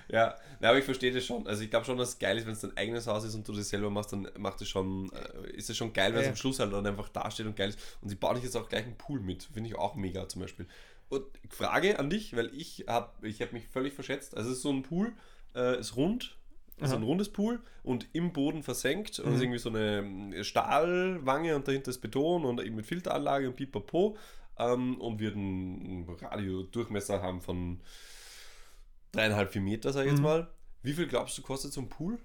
[0.09, 1.44] Ja, na, aber ich verstehe das schon.
[1.48, 3.46] Also ich glaube schon, dass es geil ist, wenn es dein eigenes Haus ist und
[3.48, 6.29] du das selber machst, dann macht es schon, äh, ist es schon geil, wenn es
[6.29, 7.81] am Schluss halt dann einfach dasteht und geil ist.
[8.01, 9.42] Und sie bauen jetzt auch gleich einen Pool mit.
[9.53, 10.68] Finde ich auch mega zum Beispiel.
[11.09, 14.37] Und Frage an dich, weil ich habe ich hab mich völlig verschätzt.
[14.37, 15.12] Also es ist so ein Pool,
[15.57, 16.37] äh, ist rund,
[16.79, 20.44] ist ein rundes Pool und im Boden versenkt und es ist irgendwie so eine ähm,
[20.44, 24.16] Stahlwange und dahinter ist Beton und eben mit Filteranlage und pipapo
[24.59, 27.81] ähm, und wird einen Radiodurchmesser haben von
[29.12, 30.25] dreieinhalb, vier Meter, sag ich jetzt Mhm.
[30.25, 30.48] mal.
[30.83, 32.18] Wie viel glaubst du kostet so ein Pool?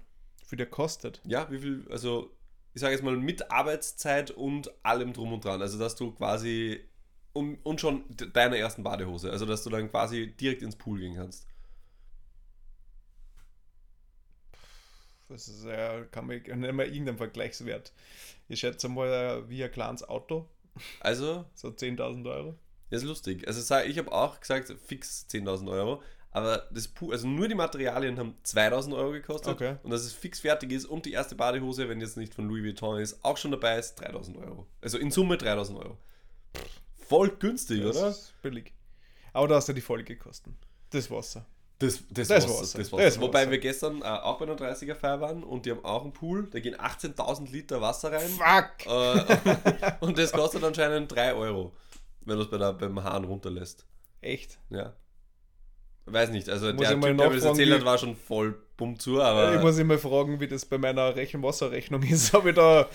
[0.48, 1.20] Wie der kostet.
[1.24, 2.30] Ja, wie viel, also
[2.74, 5.60] ich sage jetzt mal mit Arbeitszeit und allem drum und dran.
[5.62, 6.80] Also dass du quasi
[7.32, 10.98] und, und schon de- deiner ersten Badehose, also dass du dann quasi direkt ins Pool
[11.00, 11.46] gehen kannst.
[15.28, 17.92] Das ist, ja, kann man nicht mal irgendeinen Vergleichswert.
[18.48, 20.48] Ich schätze mal, äh, wie ein kleines Auto,
[21.00, 22.56] Also, so 10.000 Euro.
[22.90, 23.46] das ist lustig.
[23.46, 26.02] Also ich habe auch gesagt, fix 10.000 Euro.
[26.30, 29.52] Aber das Pool, also nur die Materialien haben 2000 Euro gekostet.
[29.54, 29.76] Okay.
[29.82, 32.62] Und dass es fix fertig ist und die erste Badehose, wenn jetzt nicht von Louis
[32.64, 34.66] Vuitton ist, auch schon dabei ist, 3000 Euro.
[34.82, 35.96] Also in Summe 3000 Euro.
[37.08, 38.08] Voll günstig, Das oder?
[38.10, 38.72] ist billig.
[39.32, 40.56] Aber da hast du die Folgekosten.
[40.90, 41.46] Das Wasser.
[41.78, 42.78] Das, das, Das Wasser, Wasser.
[42.78, 43.04] das Wasser.
[43.04, 43.50] Das Wobei Wasser.
[43.52, 46.58] wir gestern äh, auch bei einer 30er-Feier waren und die haben auch einen Pool, da
[46.60, 48.28] gehen 18.000 Liter Wasser rein.
[48.28, 48.86] Fuck!
[48.86, 51.72] Äh, und das kostet anscheinend 3 Euro,
[52.22, 53.86] wenn du es bei der, beim Hahn runterlässt.
[54.20, 54.58] Echt?
[54.70, 54.92] Ja.
[56.10, 58.98] Weiß nicht, also Muss der Typ, der mir das erzählt hat, war schon voll bumm
[58.98, 62.32] zu, aber ich muss immer fragen, wie das bei meiner Rechen Wasserrechnung ist.
[62.32, 62.86] Habe ich da,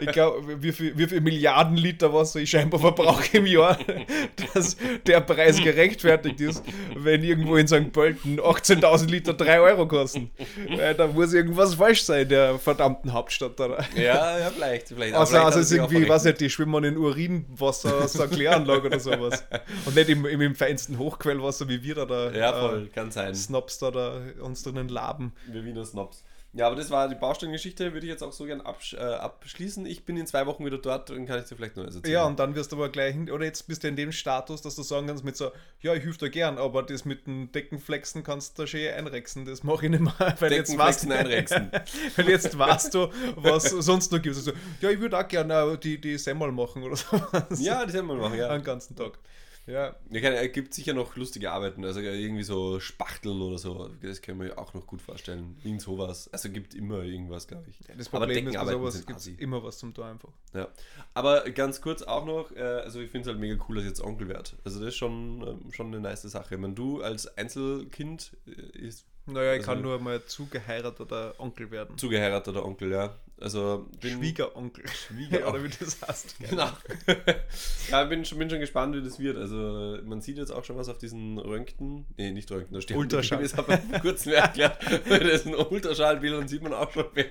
[0.00, 3.78] ich glaube, wie viel, wie viel Milliarden Liter Wasser ich scheinbar verbrauche im Jahr,
[4.54, 6.62] dass der Preis gerechtfertigt ist,
[6.94, 7.92] wenn irgendwo in St.
[7.92, 10.30] Pölten 18.000 Liter 3 Euro kosten.
[10.76, 13.58] Weil da muss irgendwas falsch sein, in der verdammten Hauptstadt.
[13.58, 13.78] Da.
[13.96, 14.88] ja, ja, vielleicht.
[14.88, 15.14] vielleicht.
[15.14, 18.86] Also, vielleicht also es ist irgendwie, weiß nicht, die schwimmen in Urinwasser aus der Kläranlage
[18.86, 19.44] oder sowas.
[19.86, 23.34] Und nicht im, im, im feinsten Hochquellwasser, wie wir da, da Ja, voll, kann sein.
[23.34, 25.21] Snobs da, da uns drinnen laben.
[25.46, 26.24] Wir Wiener Snobs.
[26.54, 29.86] Ja, aber das war die Baustellengeschichte, würde ich jetzt auch so gern absch äh, abschließen.
[29.86, 32.12] Ich bin in zwei Wochen wieder dort und kann ich dir vielleicht noch erzählen.
[32.12, 34.60] Ja, und dann wirst du aber gleich, hin, oder jetzt bist du in dem Status,
[34.60, 37.50] dass du sagen kannst mit so, ja, ich helfe dir gern, aber das mit dem
[37.52, 41.12] Deckenflexen kannst du da schön einrexen, das mache ich nicht mehr, weil jetzt weißt, Deckenflexen
[41.12, 41.70] einrexen.
[42.16, 44.36] weil jetzt weißt du, was sonst noch gibt.
[44.36, 47.16] Also, ja, ich würde auch gerne die, die Semmel machen oder so.
[47.62, 48.54] Ja, werden wir machen, ja.
[48.54, 49.18] Den ganzen Tag.
[49.66, 54.20] Ja, Ja, es gibt sicher noch lustige Arbeiten, also irgendwie so Spachteln oder so, das
[54.20, 55.56] können wir auch noch gut vorstellen.
[55.62, 56.28] Irgend sowas.
[56.32, 57.78] Also gibt immer irgendwas, glaube ich.
[57.96, 60.30] das Aber Problem ist, bei sowas gibt immer was zum Tor einfach.
[60.52, 60.68] Ja.
[61.14, 64.02] Aber ganz kurz auch noch, äh, also ich finde es halt mega cool, dass jetzt
[64.02, 64.56] Onkel wird.
[64.64, 66.54] Also das ist schon, ähm, schon eine nice Sache.
[66.54, 71.70] Ich meine, du als Einzelkind äh, ist Naja, ich Also- kann nur mal zugeheirateter Onkel
[71.70, 71.96] werden.
[71.96, 73.14] zugeheirateter Onkel, ja.
[73.40, 74.84] Also bin, Schwiegeronkel.
[75.08, 75.48] Schwiegeronkel.
[75.60, 76.36] Oder wie das heißt.
[76.50, 76.68] Genau.
[77.90, 79.36] ja, bin schon, bin schon gespannt, wie das wird.
[79.36, 82.06] Also man sieht jetzt auch schon was auf diesen Röntgen.
[82.16, 83.42] Nee, nicht Röntgen, da steht Ultraschall.
[83.42, 84.78] Das habe ich kurz mehr erklärt.
[85.08, 87.26] Das ist ein Ultraschallbild und sieht man auch schon, wer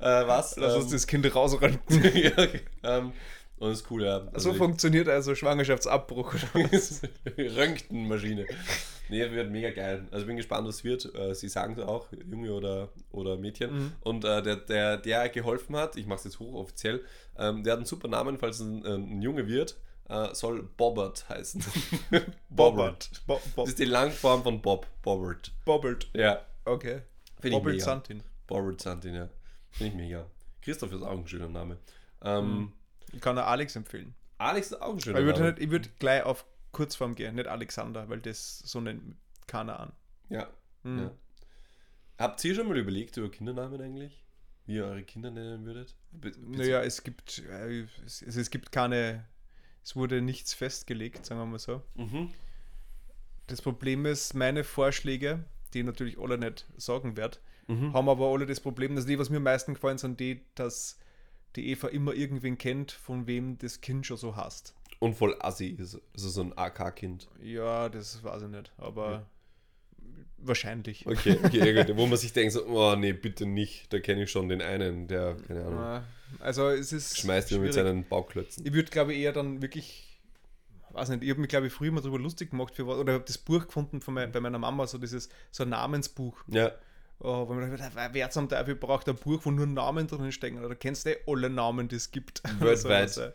[0.00, 0.56] äh, was.
[0.56, 1.78] Lass uns ähm, das Kind rausrennen.
[2.14, 2.60] ja, okay.
[2.82, 3.12] ähm,
[3.58, 4.26] und das ist cool, ja.
[4.36, 6.34] So ich- funktioniert also Schwangerschaftsabbruch.
[7.36, 8.46] Röntgenmaschine.
[9.10, 10.06] Nee, wird mega geil.
[10.10, 11.14] Also bin gespannt, was wird.
[11.14, 13.72] Äh, Sie sagen es auch, Junge oder, oder Mädchen.
[13.72, 13.92] Mhm.
[14.00, 17.04] Und äh, der, der, der geholfen hat, ich mache es jetzt hochoffiziell,
[17.38, 19.76] ähm, der hat einen super Namen, falls ein, ein Junge wird,
[20.08, 21.62] äh, soll Bobbert heißen.
[22.48, 23.10] Bobbert.
[23.26, 24.86] Bo Das Bob ist die Langform von Bob.
[25.02, 25.52] Bobbert.
[25.64, 26.08] Bobbelt.
[26.14, 26.40] Ja.
[26.64, 27.02] Okay.
[27.42, 27.84] Bobbelt mega.
[27.84, 28.22] Santin.
[28.46, 29.28] Bobbert Santin, ja.
[29.70, 30.26] Finde ich mega.
[30.62, 31.78] Christoph ist auch ein schöner Name.
[32.22, 32.72] Ähm,
[33.12, 34.14] Ich kann auch Alex empfehlen.
[34.38, 35.50] Alex ist auch ein schöner ich würde Name.
[35.52, 39.16] nicht- ich würd gleich auf Kurzform gehen, nicht Alexander, weil das so nennt
[39.46, 39.92] keiner an.
[40.28, 40.48] Ja.
[40.82, 40.98] Mhm.
[40.98, 41.10] ja.
[42.18, 44.22] Habt ihr schon mal überlegt über Kindernamen eigentlich?
[44.66, 45.94] Wie ihr eure Kinder nennen würdet?
[46.12, 49.26] Be Naja, es gibt, äh, es, also es gibt keine,
[49.82, 51.82] es wurde nichts festgelegt, sagen wir mal so.
[51.94, 52.32] Mhm.
[53.46, 57.38] Das Problem ist, meine Vorschläge, die ich natürlich alle nicht sagen werde,
[57.70, 57.92] Mhm.
[57.94, 60.98] haben aber alle das Problem, dass die, was mir am meisten gefallen sind, die, dass
[61.54, 64.74] die Eva immer irgendwen kennt, von wem das Kind schon so hasst.
[65.00, 65.98] Und voll assi ist.
[66.14, 67.28] Also so ein AK-Kind.
[67.42, 69.26] Ja, das weiß ich nicht, aber
[70.36, 71.06] wahrscheinlich.
[71.06, 71.96] Okay, okay, ja, gut.
[71.96, 73.92] Wo man sich denkt, so, oh nee, bitte nicht.
[73.92, 76.04] Da kenne ich schon den einen, der, keine Ahnung, Ja,
[76.40, 78.64] Also es ist schmeißt ihn mit seinen Bauklötzen.
[78.64, 80.20] Ich würde, glaube ich, eher dann wirklich,
[80.90, 83.14] weiß nicht, ich habe mich, glaube ich, früher mal darüber lustig gemacht, für was, oder
[83.14, 86.36] habe das Buch gefunden von mein, bei meiner Mama, so dieses, so ein Namensbuch.
[86.48, 86.72] Ja,
[87.22, 90.64] Oh, wo man dachte, wer zum Teufel braucht ein Buch, wo nur Namen drin stecken?
[90.64, 92.42] Oder kennst du eh alle Namen, die es gibt?
[92.60, 93.02] Weltweit.
[93.02, 93.26] Also,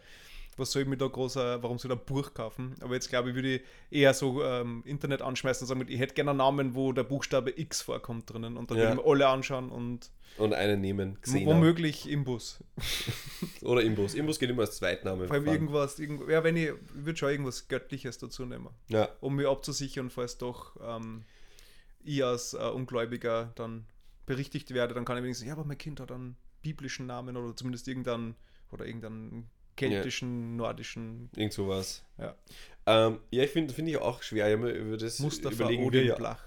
[0.57, 2.75] was soll ich mir da groß, äh, warum soll ich ein Buch kaufen?
[2.81, 6.13] Aber jetzt glaube ich, würde ich eher so ähm, Internet anschmeißen und sagen, ich hätte
[6.13, 8.83] gerne einen Namen, wo der Buchstabe X vorkommt drinnen und dann Ja.
[8.85, 11.17] würde ich mir alle anschauen und und einen nehmen.
[11.21, 11.45] Xena.
[11.45, 12.61] womöglich Imbus.
[13.61, 14.13] Oder Imbus.
[14.15, 15.27] Imbus geht immer als Zweitname.
[15.27, 16.73] Vor allem irgendwas, irgend, ja, wenn ich, ich
[17.05, 21.23] würde schon irgendwas Göttliches dazu nehmen, Ja, um mich abzusichern, falls doch ähm,
[22.03, 23.85] ich als äh, Ungläubiger dann
[24.25, 27.37] berichtigt werde, dann kann ich wenigstens sagen, ja, aber mein Kind hat einen biblischen Namen
[27.37, 28.35] oder zumindest irgendeinen
[28.71, 32.03] oder irgendeinen keltischen, nordischen irgend sowas.
[32.17, 32.35] Ja.
[32.87, 34.47] Ähm, ja, ich finde finde ich auch schwer.
[34.47, 36.15] Ja, über das Mustafa überlegen wir Odin ja.
[36.15, 36.43] Blach.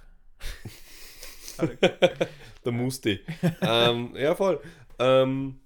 [2.65, 3.21] Der Musti.
[3.63, 4.61] ähm, ja, voll.
[4.99, 5.61] Ähm,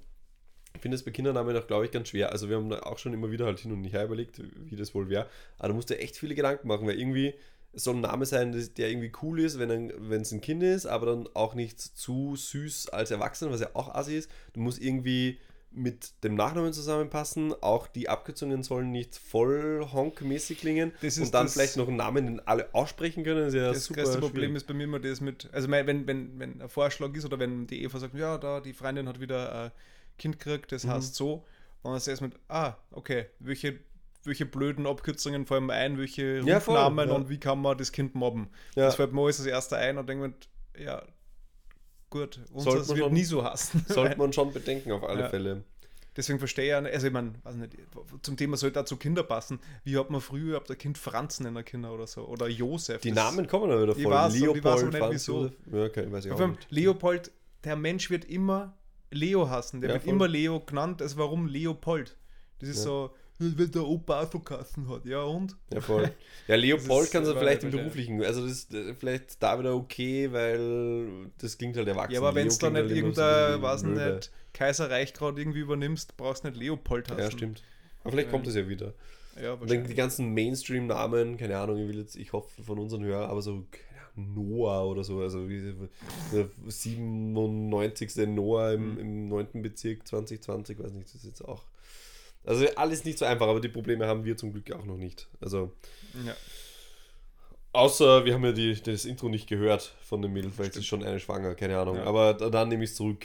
[0.74, 2.32] ich finde es bei Kindernamen auch, glaube ich, ganz schwer.
[2.32, 4.40] Also wir haben da auch schon immer wieder halt hin und her überlegt,
[4.70, 5.28] wie das wohl wäre.
[5.58, 7.34] Aber da musst du echt viele Gedanken machen, weil irgendwie
[7.74, 9.90] soll ein Name sein, das- der irgendwie cool ist, wenn
[10.20, 13.94] es ein Kind ist, aber dann auch nicht zu süß als Erwachsener, was ja auch
[13.94, 14.30] assi ist.
[14.54, 15.38] Du musst irgendwie
[15.74, 17.54] mit dem Nachnamen zusammenpassen.
[17.62, 20.92] Auch die Abkürzungen sollen nicht voll honkmäßig klingen.
[21.02, 23.40] Das ist und dann vielleicht noch einen Namen, den alle aussprechen können.
[23.46, 24.56] Das ist ja Das größte Problem schwierig.
[24.56, 27.38] ist bei mir immer das mit, also mein, wenn, wenn, wenn ein Vorschlag ist oder
[27.38, 29.70] wenn die Eva sagt, ja, da die Freundin hat wieder ein
[30.18, 30.90] Kind gekriegt, das Mhm.
[30.90, 31.44] heißt so,
[31.82, 33.78] und dann ist erst mit, ah, okay, welche,
[34.24, 37.14] welche blöden Abkürzungen fallen mir ein, welche Ja, voll, Rufnamen ja.
[37.14, 38.48] und wie kann man das Kind mobben?
[38.76, 38.84] Ja.
[38.84, 41.02] Das fällt mir alles das erste ein und denke mir, ja,
[42.12, 43.84] gut, uns Sollte das man wird schon- nie so hassen.
[43.88, 45.28] Sollte man schon bedenken, auf alle Ja.
[45.28, 45.64] Fälle.
[46.14, 47.72] Deswegen verstehe ich ja, also ich meine, weiß nicht,
[48.20, 49.58] zum Thema sollte auch zu Kinder passen.
[49.82, 52.26] Wie hat man früher, habt ihr Kind Franz nennen können oder so?
[52.26, 53.00] Oder Josef.
[53.00, 55.50] Die Namen kommen dann wieder Ich weiß, und ich Leopold, weiß nicht, wieso.
[55.72, 56.70] Ja, okay, weiß ich Vor auch allem nicht.
[56.70, 57.32] Leopold,
[57.64, 58.76] der Mensch wird immer
[59.10, 59.80] Leo hassen.
[59.80, 60.12] Der Ja, wird voll.
[60.12, 61.00] immer Leo genannt.
[61.00, 62.14] Also warum Leopold?
[62.58, 62.82] Das ist Ja.
[62.84, 63.10] so,
[63.58, 65.04] wenn der Opa auch so Kassen hat.
[65.04, 65.56] Ja und?
[65.72, 66.10] Ja, voll.
[66.48, 69.74] Ja, Leopold du aber vielleicht im wahrscheinlich- beruflichen, also das ist äh, vielleicht da wieder
[69.74, 72.12] okay, weil das klingt halt erwachsen.
[72.14, 74.14] Ja, aber wenn es da klingt nicht halt so irgendein, wie weiß blöde.
[74.14, 77.20] nicht, Kaiserreich gerade irgendwie übernimmst, brauchst du nicht Leopold hassen.
[77.20, 77.62] Ja, stimmt.
[78.02, 78.92] Aber vielleicht kommt es ja wieder.
[79.36, 79.96] Ja, dann die wahrscheinlich.
[79.96, 83.64] ganzen Mainstream-Namen, keine Ahnung, ich will jetzt, ich hoffe von unseren Hörern, aber so
[84.14, 85.74] Noah oder so, also wie
[86.34, 88.26] der 97.
[88.28, 88.98] Noah im, Mhm.
[88.98, 89.62] im 9.
[89.62, 91.64] Bezirk 2020, weiß nicht, das ist jetzt auch.
[92.44, 95.28] Also alles nicht so einfach, aber die Probleme haben wir zum Glück auch noch nicht.
[95.40, 95.72] Also
[96.24, 96.34] Ja.
[97.74, 101.02] Außer wir haben ja die, das Intro nicht gehört von dem Mädel, vielleicht ist schon
[101.02, 101.96] eine schwanger, keine Ahnung.
[101.96, 102.04] Ja.
[102.04, 103.24] Aber da, dann nehme ich es zurück,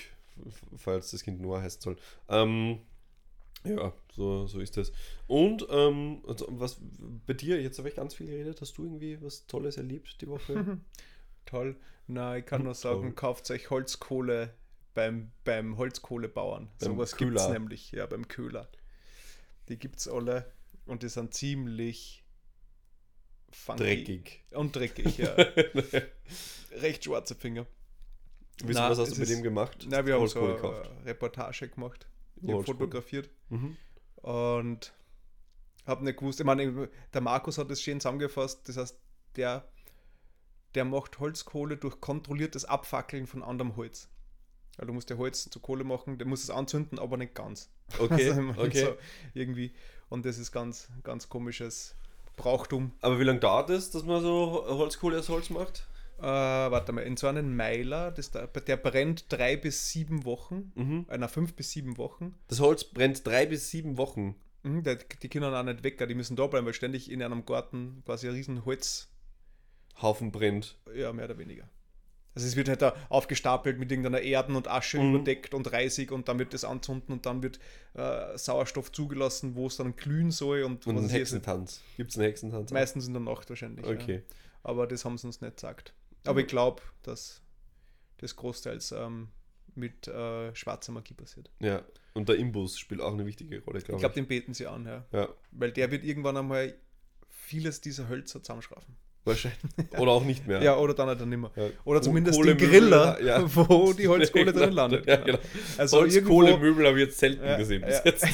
[0.78, 1.98] falls das Kind Noah heißen soll.
[2.30, 2.80] Ähm,
[3.66, 4.94] ja, so, so ist das.
[5.28, 6.80] Und ähm, also was
[7.26, 10.28] bei dir, jetzt habe ich ganz viel geredet, hast du irgendwie was Tolles erlebt die
[10.28, 10.78] Woche?
[11.46, 11.76] Toll.
[12.08, 14.54] Na, ich kann nur sagen, kauft euch Holzkohle
[14.94, 16.70] beim, beim Holzkohlebauern.
[16.80, 18.70] Beim Sowas gibt es nämlich, ja, beim Köhler.
[19.70, 20.52] Die gibt es alle
[20.86, 22.24] und die sind ziemlich
[23.52, 23.84] funky.
[23.84, 24.44] Dreckig.
[24.52, 25.30] Und dreckig, ja.
[26.72, 27.66] Recht schwarze Finger.
[28.64, 29.86] Wissen, Na, was hast du mit ist- dem gemacht?
[29.90, 31.06] Na, wir haben so Holzkohle eine gekauft.
[31.06, 32.08] Reportage gemacht.
[32.42, 33.78] Ich habe fotografiert Mhm.
[34.18, 34.94] und
[35.86, 36.40] habe nicht gewusst.
[36.40, 38.68] Ich meine, der Markus hat es schön zusammengefasst.
[38.68, 38.98] Das heißt,
[39.36, 39.68] der,
[40.76, 44.10] der macht Holzkohle durch kontrolliertes Abfackeln von anderem Holz.
[44.78, 47.70] Also du musst ja Holz zu Kohle machen, der muss es anzünden, aber nicht ganz.
[48.00, 48.86] Okay, Also, okay.
[48.86, 48.96] so
[49.34, 49.74] irgendwie.
[50.10, 51.96] Und das ist ganz, ganz komisches
[52.36, 52.92] Brauchtum.
[53.02, 55.88] Aber wie lange dauert es, dass man so Holzkohle aus Holz macht?
[56.20, 60.72] Äh, warte mal, in so einem Meiler, das da, der brennt drei bis sieben Wochen.
[60.76, 61.06] Mhm.
[61.10, 62.36] Äh, na, fünf bis sieben Wochen.
[62.48, 64.36] Das Holz brennt drei bis sieben Wochen.
[64.64, 67.46] Mhm, der, die können auch nicht weg, die müssen da bleiben, weil ständig in einem
[67.46, 69.10] Garten quasi ein riesen Holz,
[70.02, 70.78] Haufen brennt.
[70.96, 71.70] ja, mehr oder weniger.
[72.38, 75.16] Also es wird halt da aufgestapelt mit irgendeiner Erden und Asche Mhm.
[75.16, 77.60] überdeckt und Reisig und dann wird das anzünden und dann wird
[77.96, 81.82] äh, Sauerstoff zugelassen, wo es dann glühen soll und, Und was einen Hexentanz.
[81.96, 82.66] Gibt es einen Hexentanz?
[82.70, 82.74] ist.
[82.74, 83.88] Meistens in der Nacht wahrscheinlich.
[83.88, 84.16] Okay.
[84.18, 84.22] Ja.
[84.62, 85.94] Aber das haben sie uns nicht gesagt.
[86.26, 87.42] Aber ich glaube, dass
[88.18, 89.30] das großteils ähm,
[89.74, 91.50] mit äh, schwarzer Magie passiert.
[91.60, 91.82] Ja.
[92.14, 94.16] Und der Imbus spielt auch eine wichtige Rolle, Ich glaube glaube, ich.
[94.16, 95.06] den beten sie an, ja.
[95.12, 96.76] ja, Weil der wird irgendwann einmal
[97.30, 98.96] vieles dieser Hölzer zusammenschrafen.
[99.28, 99.60] Wahrscheinlich.
[99.98, 100.62] Oder auch nicht mehr.
[100.64, 101.52] Ja, oder dann halt dann nimmer.
[101.56, 101.68] Ja.
[101.84, 103.44] Oder zumindest Kohle- den Griller, ja.
[103.56, 105.06] wo die Holzkohle drin landet.
[105.06, 105.40] Ja, genau.
[105.78, 108.26] Also Holzkohlemöbel habe ich jetzt selten Ja, gesehen bis jetzt.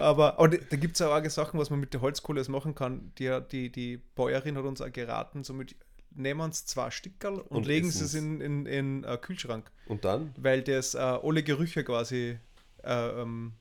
[0.00, 2.74] Aber, aber da gibt es ja auch Sachen, was man mit der Holzkohle jetzt machen
[2.74, 3.12] kann.
[3.18, 5.74] Die, die, die Bäuerin hat uns auch geraten, somit
[6.14, 10.04] nehmen uns zwei Stickerl und, Und legen sie es in in, in äh, Kühlschrank, Und
[10.04, 10.34] dann?
[10.36, 12.38] weil das äh, alle Gerüche quasi
[12.84, 13.52] äh, ähm,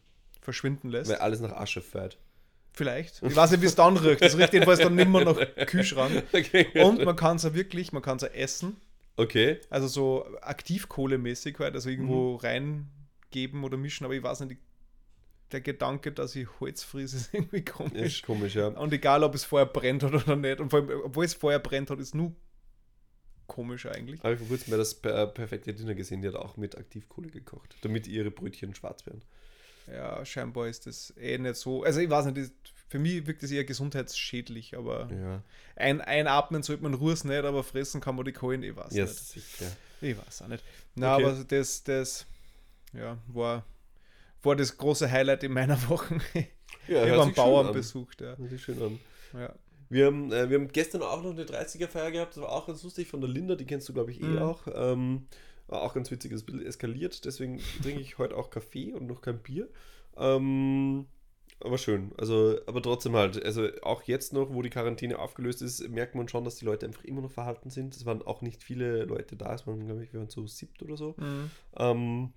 [0.42, 1.10] verschwinden lässt.
[1.10, 2.18] Weil alles nach Asche fährt.
[2.74, 3.22] Vielleicht.
[3.22, 4.22] Ich weiß nicht, wie es dann riecht.
[4.22, 6.24] Das riecht jedenfalls dann nimmer nach Kühlschrank.
[6.32, 6.68] Okay.
[6.82, 8.78] Und man kann es ja wirklich, man kann es ja essen.
[9.18, 9.60] Okay.
[9.70, 14.58] Also so Aktivkohlemäßig halt, also irgendwo reingeben oder mischen, aber ich weiß nicht,
[15.52, 17.94] der Gedanke, dass ich Holz friese, ist irgendwie komisch.
[17.94, 18.68] Ist komisch, ja.
[18.68, 20.60] Und egal, ob es vorher brennt hat oder nicht.
[20.60, 22.34] Und vor allem, obwohl es vorher brennt hat, ist nur
[23.48, 24.24] komisch eigentlich.
[24.24, 27.30] Habe ich vor kurzem bei das per perfekte Dinner gesehen, die hat auch mit Aktivkohle
[27.30, 29.22] gekocht, damit ihre Brötchen schwarz werden.
[29.94, 31.84] Ja, scheinbar ist das eh nicht so.
[31.84, 32.52] Also ich weiß nicht,
[32.88, 35.44] für mich wirkt das eher gesundheitsschädlich, aber Ja.
[35.76, 39.06] ein, einatmen sollte man Ruhe nicht, aber fressen kann man die Kohlen, ich weiß Ja,
[39.06, 39.18] nicht.
[39.20, 39.72] sicher.
[40.02, 40.64] Ich weiß auch nicht.
[40.96, 41.26] Na, Okay.
[41.26, 42.26] aber das, das
[42.94, 43.66] ja, war,
[44.44, 46.20] war das große Highlight in meiner Woche.
[46.88, 48.36] Ja, ich habe einen Bauern besucht, ja.
[48.38, 49.00] Hört sich schön an.
[49.34, 49.54] ja.
[49.90, 52.82] Wir haben, äh, wir haben gestern auch noch eine 30er-Feier gehabt, das war auch ganz
[52.82, 54.38] lustig von der Linda, die kennst du, glaube ich, eh Mhm.
[54.40, 54.66] auch.
[54.74, 55.28] Ähm,
[55.72, 59.08] war auch ganz witzig, ist ein bisschen eskaliert, deswegen trinke ich heute auch Kaffee und
[59.08, 59.68] noch kein Bier.
[60.18, 61.06] Ähm,
[61.64, 65.88] aber schön, also, aber trotzdem halt, also auch jetzt noch, wo die Quarantäne aufgelöst ist,
[65.90, 67.96] merkt man schon, dass die Leute einfach immer noch verhalten sind.
[67.96, 70.82] Es waren auch nicht viele Leute da, es waren, glaube ich, wir waren so siebt
[70.82, 71.16] oder so.
[71.18, 71.52] Mhm.
[71.78, 72.34] Ähm,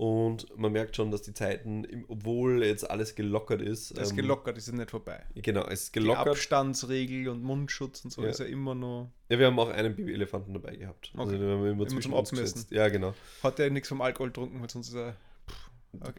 [0.00, 4.16] und man merkt schon, dass die Zeiten, obwohl jetzt alles gelockert ist, Das ist ähm,
[4.16, 5.22] gelockert, ist ja nicht vorbei.
[5.34, 6.28] Genau, es ist Die gelockert.
[6.28, 8.30] Abstandsregel und Mundschutz und so Ja.
[8.30, 9.10] ist ja immer noch.
[9.28, 11.12] Ja, wir haben auch einen Babyelefanten dabei gehabt.
[11.14, 11.38] Also Okay.
[11.38, 12.38] den haben wir immer, Immer Abmessen.
[12.38, 12.70] gesetzt.
[12.70, 13.12] Ja, genau.
[13.42, 15.16] Hat er nichts vom Alkohol getrunken, weil sonst ist er.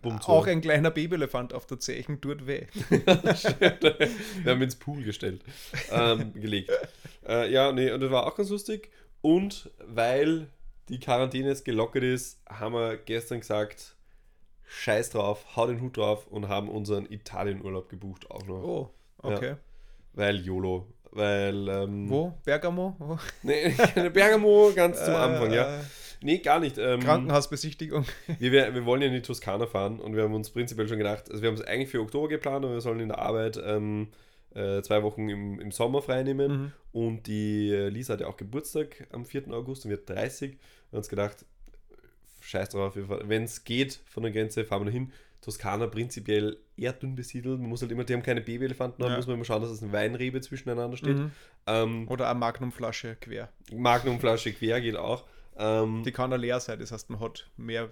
[0.04, 0.28] Zu.
[0.30, 2.68] Auch ein kleiner Babyelefant auf der Zechen tut weh.
[2.90, 5.42] wir haben ins Pool gestellt,
[5.90, 6.70] ähm, gelegt.
[7.28, 8.92] Äh, ja, nee, und das war auch ganz lustig.
[9.22, 10.48] Und weil
[10.92, 13.96] die Quarantäne jetzt gelockert ist, haben wir gestern gesagt,
[14.66, 18.64] scheiß drauf, hau den Hut drauf und haben unseren Italienurlaub gebucht auch noch.
[18.64, 18.90] Oh,
[19.20, 19.56] okay.
[20.14, 20.88] Weil YOLO.
[21.12, 22.34] Weil, ähm, Wo?
[22.44, 23.20] Bergamo?
[23.44, 23.74] Nee,
[24.14, 25.80] Bergamo ganz zum Anfang, ja.
[25.80, 25.84] Äh,
[26.24, 26.78] Nee, gar nicht.
[26.78, 28.06] Ähm, Krankenhausbesichtigung.
[28.38, 31.00] Wir, wir, wir wollen ja in die Toskana fahren und wir haben uns prinzipiell schon
[31.00, 33.60] gedacht, also wir haben es eigentlich für Oktober geplant und wir sollen in der Arbeit
[33.66, 34.10] ähm,
[34.54, 36.52] äh, zwei Wochen im, im Sommer frei nehmen.
[36.52, 36.72] Mhm.
[36.92, 39.50] Und die äh, Lisa hat ja auch Geburtstag am 4.
[39.52, 40.52] August und wird 30.
[40.52, 40.58] Wir
[40.92, 41.46] haben uns gedacht,
[42.42, 45.12] scheiß drauf, wenn es geht von der Grenze, fahren wir dahin.
[45.42, 47.60] Toskana prinzipiell eher dünn besiedelt.
[47.60, 49.16] Man muss halt immer, die haben keine Babyelefanten, da Ja.
[49.16, 51.18] muss man immer schauen, dass es eine Weinrebe zwischeneinander steht.
[51.18, 51.32] Mhm.
[51.66, 53.50] Ähm, Oder eine Magnumflasche quer.
[53.74, 55.26] Magnumflasche quer geht auch.
[55.58, 57.90] Ähm, Die kann ja leer sein, das heißt, man hat mehr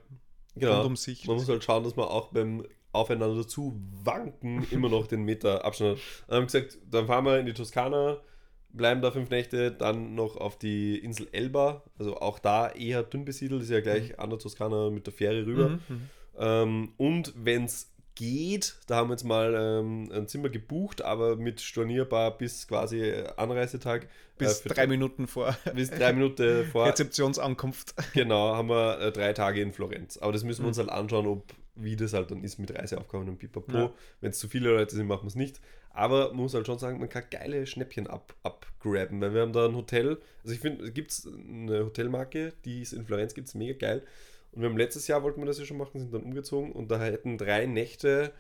[0.56, 0.76] genau.
[0.78, 1.26] rund um sich.
[1.26, 2.66] Man muss halt schauen, dass man auch beim
[3.00, 6.00] Aufeinander zu wanken immer noch den Meter Abstand.
[6.28, 8.18] Dann haben wir gesagt, dann fahren wir in die Toskana,
[8.72, 13.26] bleiben da fünf Nächte, dann noch auf die Insel Elba, also auch da eher dünn
[13.26, 15.70] besiedelt, ist ja gleich an der Toskana mit der Fähre rüber.
[15.70, 16.10] Mhm, mhm.
[16.38, 18.76] Ähm, und wenn es geht.
[18.88, 24.08] Da haben wir jetzt mal ähm, ein Zimmer gebucht, aber mit stornierbar bis quasi Anreisetag.
[24.38, 26.86] Bis äh, drei Minuten vor bis drei Minuten vor.
[26.86, 27.96] Rezeptionsankunft.
[28.14, 30.18] Genau, haben wir äh, drei Tage in Florenz.
[30.18, 30.68] Aber das müssen wir Mhm.
[30.68, 31.46] uns halt anschauen, ob
[31.76, 33.72] wie das halt dann ist mit Reiseaufgaben und Pipapo.
[33.72, 33.94] Ja.
[34.22, 35.62] Wenn es zu viele Leute sind, machen wir es nicht.
[35.92, 39.54] Aber man muss halt schon sagen, man kann geile Schnäppchen ab, abgraben, weil wir haben
[39.54, 40.18] da ein Hotel.
[40.44, 41.14] Also ich finde, es gibt
[41.48, 44.04] eine Hotelmarke, die es in Florenz gibt, ist mega geil.
[44.52, 46.90] Und wir haben letztes Jahr wollten wir das ja schon machen, sind dann umgezogen und
[46.92, 48.32] da hätten drei Nächte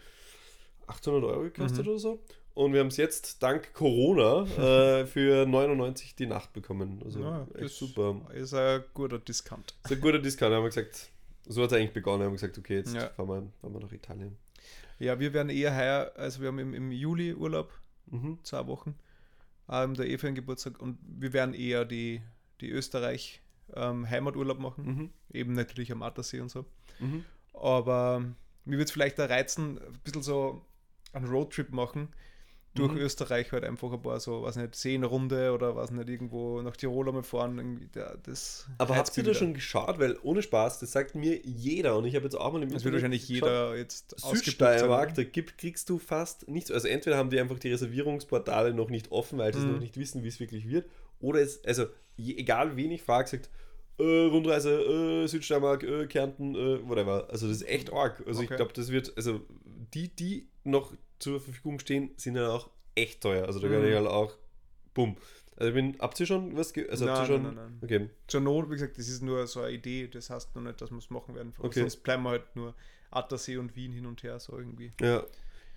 [0.87, 1.91] 800 Euro gekostet Mhm.
[1.91, 2.19] oder so.
[2.55, 4.43] Und wir haben es jetzt dank Corona
[5.01, 7.01] äh, für 99 die Nacht bekommen.
[7.05, 8.21] Also Ja, echt das super.
[8.33, 9.75] Ist ein guter Discount.
[9.85, 10.53] Ist ein guter Discount.
[10.53, 11.09] Haben wir gesagt,
[11.45, 12.19] so hat es eigentlich begonnen.
[12.19, 13.09] Da haben wir gesagt, okay, jetzt Ja.
[13.09, 14.37] fahren, wir, fahren wir nach Italien.
[14.99, 17.71] Ja, wir werden eher heuer, also wir haben im, im Juli Urlaub,
[18.07, 18.39] Mhm.
[18.43, 18.95] zwei Wochen,
[19.69, 22.21] ähm, der einen Geburtstag und wir werden eher die,
[22.59, 23.41] die Österreich
[23.75, 25.09] ähm, Heimaturlaub machen, Mhm.
[25.31, 26.65] eben natürlich am Attersee und so.
[26.99, 27.23] Mhm.
[27.53, 28.19] Aber
[28.65, 30.65] mir würde es vielleicht da reizen, ein bisschen so
[31.13, 32.09] einen Roadtrip machen
[32.79, 32.97] durch Mhm.
[33.01, 37.07] Österreich halt einfach ein paar so, was nicht, Seenrunde oder was nicht, irgendwo nach Tirol
[37.07, 37.57] einmal fahren.
[37.57, 39.99] Irgendwie, da- das Aber habt ihr da schon geschaut?
[39.99, 42.83] Weil ohne Spaß, das sagt mir jeder und ich habe jetzt auch mal im Das
[42.83, 46.71] wird wahrscheinlich jeder jetzt Südsteiermark, da gibt, kriegst du fast nichts.
[46.71, 49.73] Also entweder haben die einfach die Reservierungsportale noch nicht offen, weil sie es Mhm.
[49.73, 50.89] noch nicht wissen, wie es wirklich wird.
[51.19, 51.85] Oder es, also
[52.17, 53.49] egal wen ich frage, sagt,
[53.97, 54.71] äh, Rundreise,
[55.23, 57.27] äh, Südsteiermark, äh, Kärnten, äh, whatever.
[57.29, 58.23] Also das ist echt arg.
[58.25, 58.55] Also ich Okay.
[58.55, 59.41] glaube, das wird, also
[59.93, 63.45] die, die noch zur Verfügung stehen, sind ja auch echt teuer.
[63.45, 63.71] Also da Mhm.
[63.73, 64.33] kann ich halt auch,
[64.93, 65.17] bumm.
[65.55, 67.83] Also ich bin, habt ihr schon was, also Nein, schon, nein, nein, nein.
[67.83, 68.09] okay.
[68.27, 70.89] Zur Not, wie gesagt, das ist nur so eine Idee, das heißt noch nicht, dass
[70.89, 71.53] wir es machen werden.
[71.59, 71.81] Okay.
[71.81, 72.73] Sonst bleiben wir halt nur
[73.11, 74.93] Attersee und Wien hin und her, so irgendwie.
[75.01, 75.23] Ja,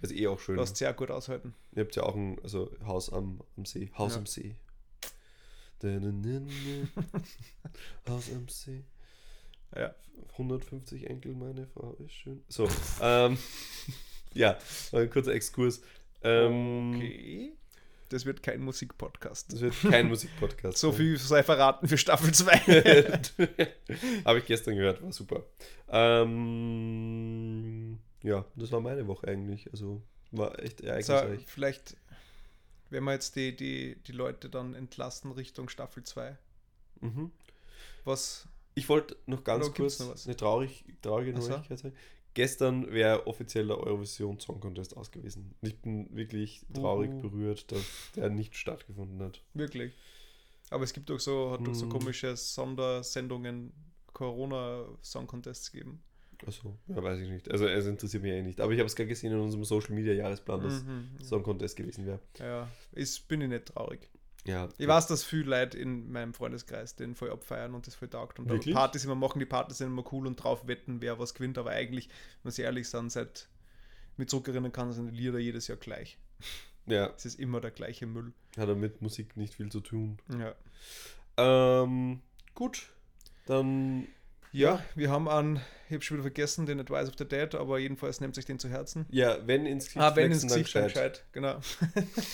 [0.00, 0.56] ist eh auch schön.
[0.56, 1.54] Lässt sehr gut aushalten.
[1.74, 3.90] Ihr habt ja auch ein also Haus am, am See.
[3.98, 4.18] Haus Ja.
[4.18, 4.54] am See.
[8.08, 8.84] Haus am See.
[9.74, 9.94] Ja.
[10.32, 12.44] 150 Enkel, meine Frau ist schön.
[12.48, 12.68] So,
[13.00, 13.36] ähm,
[14.34, 14.58] ja,
[14.92, 15.80] ein kurzer Exkurs.
[16.22, 17.52] Ähm, Okay.
[18.08, 19.54] Das wird kein Musikpodcast.
[19.54, 20.76] Das wird kein Musikpodcast.
[20.76, 20.94] So ne?
[20.98, 22.52] viel sei verraten für Staffel 2.
[24.26, 25.44] Habe ich gestern gehört, war super.
[26.52, 29.70] Ähm, ja, das war meine Woche eigentlich.
[29.72, 31.44] Also war echt so, ereignisreich.
[31.46, 31.96] vielleicht,
[32.90, 36.36] wenn wir jetzt die, die, die Leute dann entlasten Richtung Staffel 2,
[37.00, 37.32] Mhm.
[38.04, 41.48] was Ich wollte noch ganz kurz noch eine traurig, traurige so.
[41.48, 41.96] Neuigkeit sagen.
[42.34, 45.54] Gestern wäre offiziell der Eurovision Song Contest ausgewiesen.
[45.60, 47.22] Ich bin wirklich traurig Uhu.
[47.28, 47.84] berührt, dass
[48.16, 49.42] der nicht stattgefunden hat.
[49.54, 49.92] wirklich.
[50.70, 51.90] Aber es gibt doch so, hat doch so Hm.
[51.90, 53.72] komische Sondersendungen,
[54.14, 56.02] Corona-Song-Contests gegeben.
[56.46, 57.50] Achso, ja, weiß ich nicht.
[57.50, 58.60] Also es interessiert mich eh nicht.
[58.60, 61.10] Aber ich habe es gerade gesehen in unserem Social Media Jahresplan, dass Mhm.
[61.22, 62.18] Song Contest gewesen wäre.
[62.38, 64.08] Ja, ist, bin ich nicht traurig.
[64.44, 64.68] Ja.
[64.76, 68.38] Ich weiß, dass viele Leute in meinem Freundeskreis den voll abfeiern und das voll taugt.
[68.40, 68.74] Und Wirklich?
[68.74, 71.58] Partys immer machen, die Partys sind immer cool und drauf wetten, wer was gewinnt.
[71.58, 72.08] Aber eigentlich,
[72.42, 73.48] wenn sie ehrlich sind, seit
[74.16, 76.18] mit zurückerinnern kann, sind die Lieder jedes Jahr gleich.
[76.86, 78.32] Ja, Es ist immer der gleiche Müll.
[78.56, 80.18] hat er mit Musik nicht viel zu tun.
[80.36, 80.54] Ja.
[81.36, 82.20] Ähm,
[82.54, 82.88] gut.
[83.46, 84.08] Dann
[84.52, 87.78] Ja, wir haben einen, ich habe schon wieder vergessen, den Advice of the Dead, aber
[87.78, 89.06] jedenfalls nimmt sich den zu Herzen.
[89.10, 91.24] Ja, wenn ins Gesicht Ah, wenn ins Gesicht dann gescheit.
[91.32, 91.58] genau.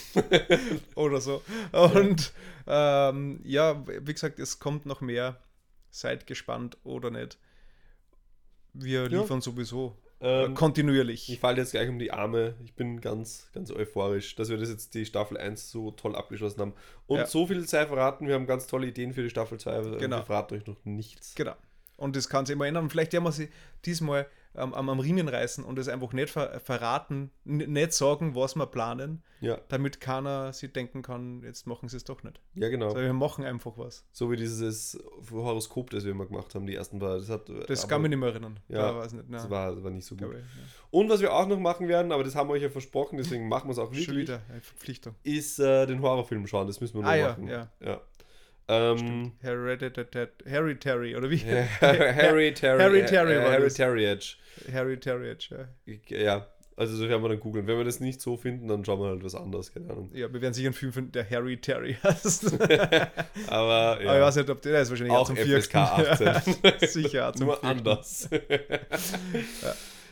[0.96, 1.42] Oder so.
[1.72, 2.32] Und
[2.66, 5.40] ähm, ja, wie gesagt, es kommt noch mehr.
[5.90, 7.38] Seid gespannt oder nicht.
[8.74, 9.20] Wir Ja.
[9.22, 11.30] liefern sowieso Ähm, äh, kontinuierlich.
[11.32, 12.56] ich falle jetzt gleich um die Arme.
[12.64, 16.60] Ich bin ganz, ganz euphorisch, dass wir das jetzt die Staffel 1 so toll abgeschlossen
[16.60, 16.74] haben.
[17.06, 17.26] Und Ja.
[17.26, 18.26] so viel sei verraten.
[18.26, 19.76] Wir haben ganz tolle Ideen für die Staffel 2.
[19.78, 20.16] aber Genau.
[20.18, 21.34] Wir verraten euch noch nichts.
[21.36, 21.54] Genau.
[21.98, 22.88] Und das kann sich immer ändern.
[22.88, 23.50] Vielleicht werden wir sie
[23.84, 28.54] diesmal ähm, am, Riemen reißen und es einfach nicht ver verraten, n- nicht sagen, was
[28.56, 32.40] wir planen, Ja, damit keiner sich denken kann, jetzt machen sie es doch nicht.
[32.54, 32.86] ja genau.
[32.86, 34.04] Also wir machen einfach was.
[34.12, 34.98] So wie dieses
[35.30, 37.18] Horoskop, das wir immer gemacht haben, die ersten paar.
[37.18, 38.58] Das, hat, Das aber kann mich nicht mehr erinnern.
[38.68, 39.26] Ja, Da weiß nicht.
[39.30, 40.28] Das war, war nicht so gut.
[40.30, 40.42] ich, ja.
[40.90, 43.48] Und was wir auch noch machen werden, aber das haben wir euch ja versprochen, deswegen
[43.48, 45.14] machen wir es auch Schon wirklich, wieder eine Verpflichtung.
[45.24, 46.66] ist äh, den Horrorfilm schauen.
[46.68, 47.48] Das müssen wir noch Ah, ja, machen.
[47.48, 47.68] ja.
[47.80, 48.00] ja.
[48.68, 51.38] Ähm, Hereditary, Harry Terry, oder wie?
[51.80, 52.80] Harry Terry.
[52.80, 53.68] Harry Terry war Harry.
[53.70, 54.34] Terry Edge.
[54.72, 55.36] Harry Terry,
[55.86, 55.96] ja.
[56.08, 56.46] Ja,
[56.76, 57.66] also das werden wir dann googeln.
[57.66, 60.10] Wenn wir das nicht so finden, dann schauen wir halt was anderes, keine Ahnung.
[60.12, 62.52] Ja, wir werden sicher einen Film finden, der Harry Terry heißt.
[63.48, 66.28] Aber ja, Aber ich weiß nicht, ob der, der ist wahrscheinlich auch zum FSK vierten.
[66.28, 66.88] 18.
[66.88, 68.28] sicher, zum Nur anders.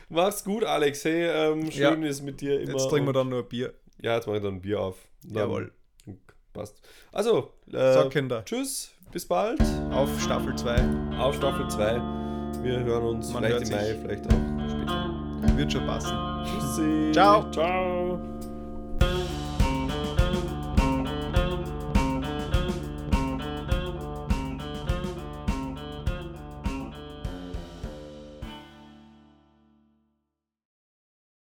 [0.09, 1.05] Mach's gut, Alex.
[1.05, 2.73] Hey, ähm, schön ist mit dir immer.
[2.73, 3.73] Jetzt trinken wir dann nur Bier.
[4.01, 4.97] Ja, jetzt mache ich dann ein Bier auf.
[5.23, 5.71] Dann Jawohl.
[6.57, 6.81] Passt.
[7.11, 8.43] Also, äh, So, Kinder.
[8.43, 9.61] tschüss, bis bald.
[9.91, 10.75] Auf Staffel 2.
[11.19, 12.01] Auf Staffel 2.
[12.63, 13.99] Wir hören uns Man vielleicht hört im.
[14.01, 15.57] Mai, vielleicht auch später.
[15.57, 16.17] Wird schon passen.
[16.45, 17.11] Tschüssi.
[17.13, 17.49] Ciao.
[17.51, 17.96] Ciao.